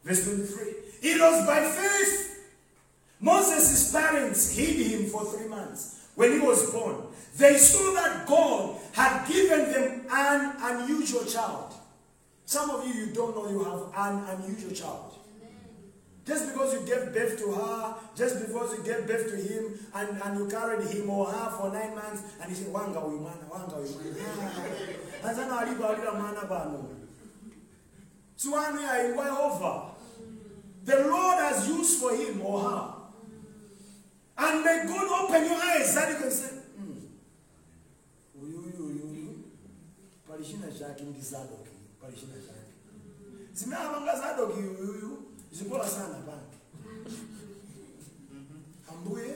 [0.03, 0.73] Verse 23.
[1.03, 2.49] It was by faith.
[3.19, 6.97] Moses' parents hid him for three months when he was born.
[7.37, 11.73] They saw that God had given them an unusual child.
[12.45, 15.13] Some of you, you don't know you have an unusual child.
[16.25, 19.79] Just because you gave birth to her, just because you gave birth to him,
[20.27, 23.75] and, you carried him or her for nine months, and you say, Wanga uimana, wanga
[23.75, 24.51] uimana.
[25.23, 26.89] Azana aliba alila mwana bano.
[28.37, 29.91] Suwani aingwa over.
[30.85, 32.93] The Lord has used for him or her.
[34.37, 36.99] And may God open your eyes that you can say, hmm.
[38.41, 39.43] Uyu, uyu, uyu, uyu.
[40.29, 41.71] Palishina chake ndi Zadoki.
[42.01, 42.73] Palishina chake.
[43.53, 45.17] Zimea vanga Zadoki uyu, uyu.
[45.51, 46.57] Zimbola sana banki.
[48.89, 49.35] ambuye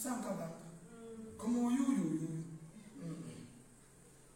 [0.00, 0.48] 参加だ
[1.38, 2.40] かもゆうゆうゆう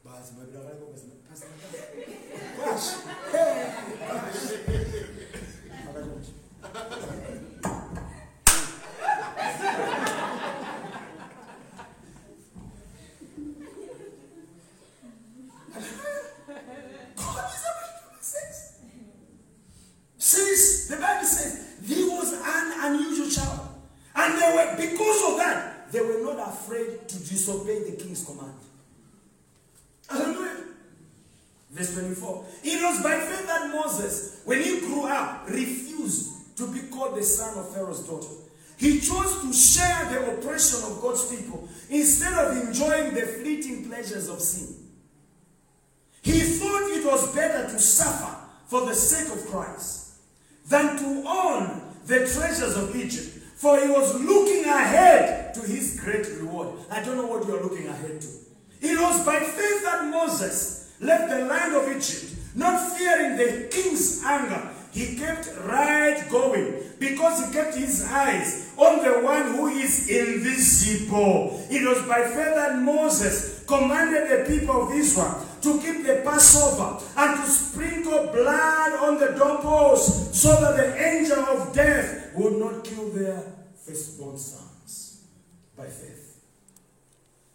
[0.05, 1.49] Bazı böyle bir araya babasına pasına
[2.67, 2.97] Baş!
[3.33, 3.73] Hey!
[4.09, 4.37] Baş!
[5.91, 6.35] Araya babasına.
[43.95, 44.75] Pleasures of sin.
[46.23, 48.35] He thought it was better to suffer
[48.67, 50.15] for the sake of Christ
[50.67, 56.27] than to own the treasures of Egypt, for he was looking ahead to his great
[56.41, 56.71] reward.
[56.91, 58.29] I don't know what you're looking ahead to.
[58.81, 64.25] It was by faith that Moses left the land of Egypt, not fearing the king's
[64.25, 64.71] anger.
[64.91, 71.65] He kept right going because he kept his eyes on the one who is invisible.
[71.71, 77.03] It was by faith that Moses commanded the people of Israel to keep the Passover
[77.17, 82.85] and to sprinkle blood on the doorposts so that the angel of death would not
[82.85, 83.43] kill their
[83.77, 85.25] firstborn sons.
[85.77, 86.41] By faith.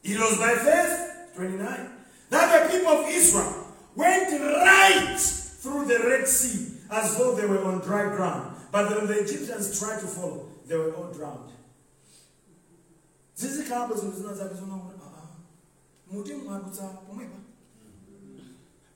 [0.04, 1.90] It was by faith, 29,
[2.30, 7.64] that the people of Israel went right through the Red Sea as though they were
[7.64, 8.56] on dry ground.
[8.72, 11.52] But when the Egyptians tried to follow, they were all drowned.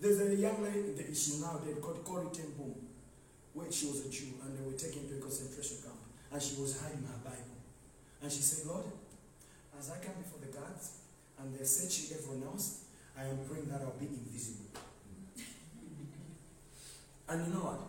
[0.01, 2.75] There's a young lady in the now they called Corrie ten Boom
[3.53, 5.95] where she was a Jew and they were taken to a concentration camp
[6.31, 7.61] and she was hiding her Bible.
[8.21, 8.85] And she said Lord
[9.77, 11.01] as I come before the gods
[11.39, 12.85] and they're searching everyone else
[13.17, 14.65] I am praying that I'll be invisible.
[17.29, 17.79] And you know what?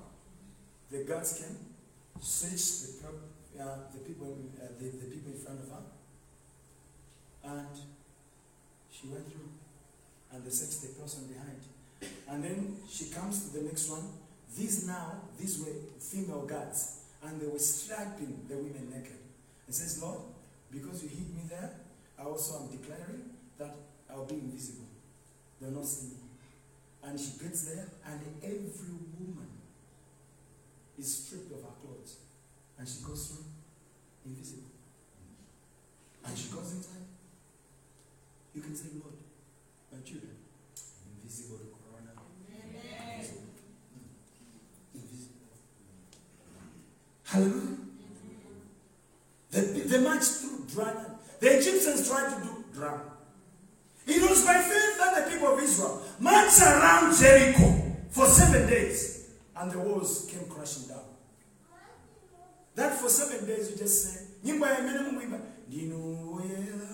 [0.91, 1.57] The guards came
[2.21, 5.83] searched the, uh, the people uh, the, the people in front of her
[7.45, 7.94] and
[9.05, 9.53] she went through
[10.33, 10.51] and the
[11.01, 11.61] person behind.
[12.29, 14.03] And then she comes to the next one.
[14.57, 19.19] These now, these were female guards, and they were stripping the women naked.
[19.67, 20.21] And says, Lord,
[20.73, 21.71] because you hid me there,
[22.19, 23.75] I also am declaring that
[24.11, 24.87] I'll be invisible.
[25.61, 26.21] They'll not see me.
[27.05, 29.49] And she gets there, and every woman
[30.99, 32.17] is stripped of her clothes.
[32.79, 33.45] And she goes through
[34.25, 34.71] invisible.
[36.25, 37.14] And she goes inside.
[38.55, 39.15] You can say, Lord,
[39.93, 40.31] my children,
[41.17, 42.13] invisible to Corona.
[42.49, 43.43] Invisible.
[44.95, 45.41] Invisible.
[47.25, 47.79] Hallelujah.
[49.51, 51.15] They, they marched through dry land.
[51.41, 52.99] The Egyptians tried to do dry.
[54.07, 59.31] It was by faith that the people of Israel marched around Jericho for seven days
[59.57, 61.01] and the walls came crashing down.
[62.75, 66.94] That for seven days you just say, Nyimbo ya mene mumwimba, ndinuwela,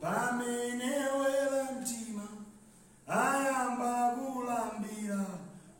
[0.00, 2.28] pamenewela mtima,
[3.06, 5.26] ayamba kulambira,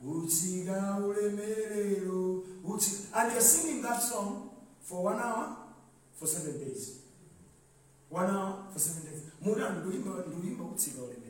[0.07, 3.07] utsika ulemerero, utsika.
[3.19, 4.49] And you're singing that song
[4.81, 5.57] for one hour,
[6.13, 6.99] for seven days.
[8.09, 9.23] One hour for seven days.
[9.41, 11.27] Muda nduimba nduimba utsika ulemerero.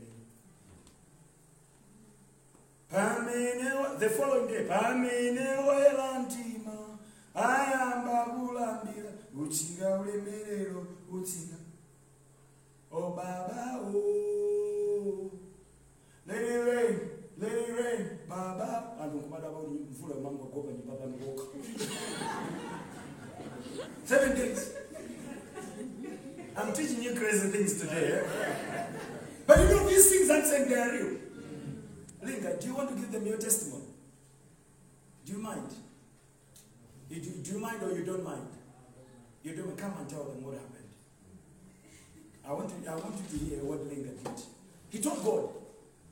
[2.91, 6.97] Pamenewa, the following day, pamenewela mtima,
[7.33, 11.56] ayamba kulambira, utsika ulemerero, utsika.
[12.91, 15.31] Oh Baba, oh,
[16.27, 16.99] it rain,
[17.41, 18.83] it rain, Baba.
[19.01, 21.43] Antu kumada bao ni mvula mango goba ni Baba ngoka.
[24.05, 24.73] Seven days.
[26.55, 28.13] I'm teaching you crazy things today.
[28.13, 28.23] Eh?
[29.45, 31.17] But you know these things I'm saying they are real.
[32.23, 33.83] Linga, do you want to give them your testimony?
[35.25, 35.69] Do you mind?
[37.09, 38.47] Do you mind or you don't mind?
[39.43, 40.76] You don't come and tell them what happened.
[42.47, 44.41] I want, you, I want you to hear what Linga did.
[44.89, 45.49] He told God,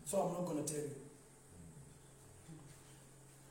[0.04, 0.96] so I'm not going to tell you.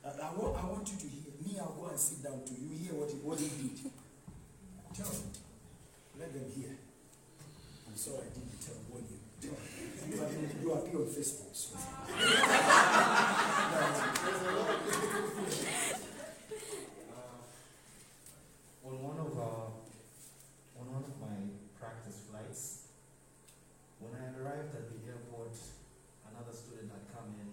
[0.05, 1.33] I, I, want, I want you to hear.
[1.41, 2.77] Me, I'll go and sit down to you.
[2.77, 3.89] Hear what he, what he did.
[4.93, 5.33] Tell them.
[6.19, 6.77] Let them hear.
[7.89, 9.57] I'm sorry I didn't tell when you tell.
[10.21, 10.29] But
[10.61, 11.57] you appear on Facebook.
[11.57, 11.73] So.
[17.05, 19.37] Uh, on one of
[20.79, 21.35] on one of my
[21.79, 22.74] practice flights,
[24.15, 25.59] when I arrived at the airport,
[26.31, 27.51] another student had come in,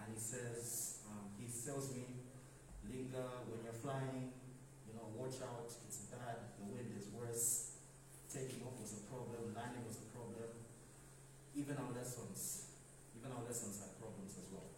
[0.00, 2.24] and he says, um, he tells me,
[2.88, 4.32] Linga, when you're flying,
[4.88, 7.76] you know, watch out, it's bad, the wind is worse,
[8.32, 10.48] taking off was a problem, landing was a problem,
[11.52, 12.72] even our lessons,
[13.12, 14.72] even our lessons had problems as well.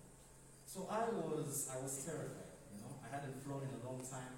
[0.67, 4.35] So I was, I was terrified, you know, I hadn't flown in a long time,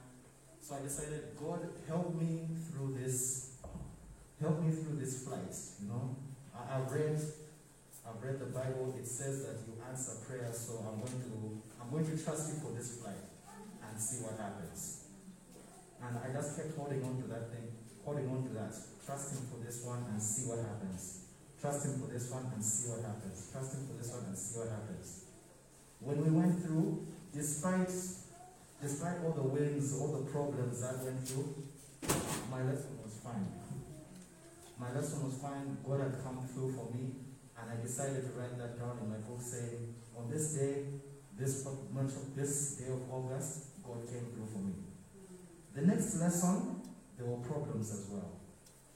[0.60, 3.56] so I decided, God, help me through this,
[4.36, 6.16] help me through this flight, you know.
[6.56, 7.20] I, I've read,
[8.08, 11.90] I've read the Bible, it says that you answer prayer, so I'm going to, I'm
[11.90, 13.20] going to trust you for this flight
[13.84, 15.04] and see what happens.
[16.02, 17.68] And I just kept holding on to that thing,
[18.04, 18.72] holding on to that,
[19.04, 21.26] trust him for this one and see what happens.
[21.60, 23.50] Trust him for this one and see what happens.
[23.50, 25.24] Trust him for this one and see what happens.
[26.00, 27.90] When we went through, despite
[28.82, 31.54] despite all the wins, all the problems I went through,
[32.50, 33.65] my lesson was fine.
[34.78, 35.78] My lesson was fine.
[35.86, 37.16] God had come through for me,
[37.58, 41.00] and I decided to write that down in my book, saying, "On this day,
[41.38, 44.74] this month of this day of August, God came through for me."
[45.74, 46.82] The next lesson,
[47.16, 48.40] there were problems as well.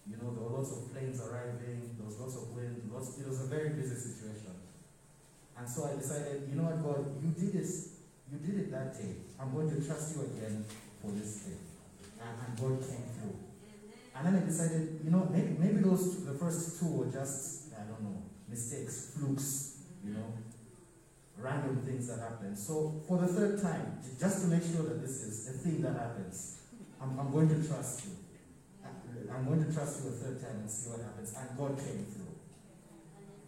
[0.07, 1.97] You know, there were lots of planes arriving.
[1.97, 2.91] There was lots of wind.
[2.93, 3.19] Lots.
[3.19, 4.57] It was a very busy situation,
[5.57, 8.01] and so I decided, you know what, God, you did this
[8.31, 9.17] you did it that day.
[9.41, 10.65] I'm going to trust you again
[11.03, 11.59] for this day.
[12.23, 13.50] And, and God came through.
[14.21, 17.89] And then I decided, you know, maybe, maybe those the first two were just, I
[17.89, 20.35] don't know, mistakes, flukes, you know,
[21.39, 22.55] random things that happen.
[22.55, 25.97] So for the third time, just to make sure that this is a thing that
[25.97, 26.61] happens,
[27.01, 28.13] I'm, I'm going to trust you.
[28.85, 31.33] Uh, I'm going to trust you a third time and see what happens.
[31.41, 32.37] And God came through.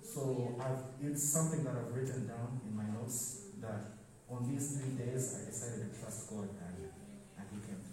[0.03, 3.93] So I've, it's something that I've written down in my notes that
[4.31, 6.89] on these three days, I decided to trust God and,
[7.37, 7.93] and He came through.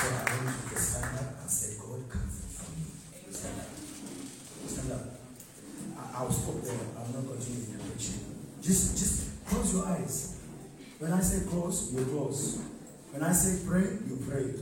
[0.00, 2.88] So I want you to stand up and say, God, come through for me.
[3.30, 3.68] Stand up.
[4.66, 5.04] Stand up.
[5.98, 6.72] I, I'll stop there.
[6.96, 8.24] I'm not continuing the preaching.
[8.62, 10.40] Just, just close your eyes.
[11.00, 12.60] When I say close, you close.
[13.10, 14.52] When I say pray, you pray.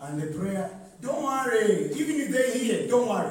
[0.00, 0.70] And the prayer,
[1.02, 1.92] don't worry.
[1.92, 3.24] Even if they hear, don't worry.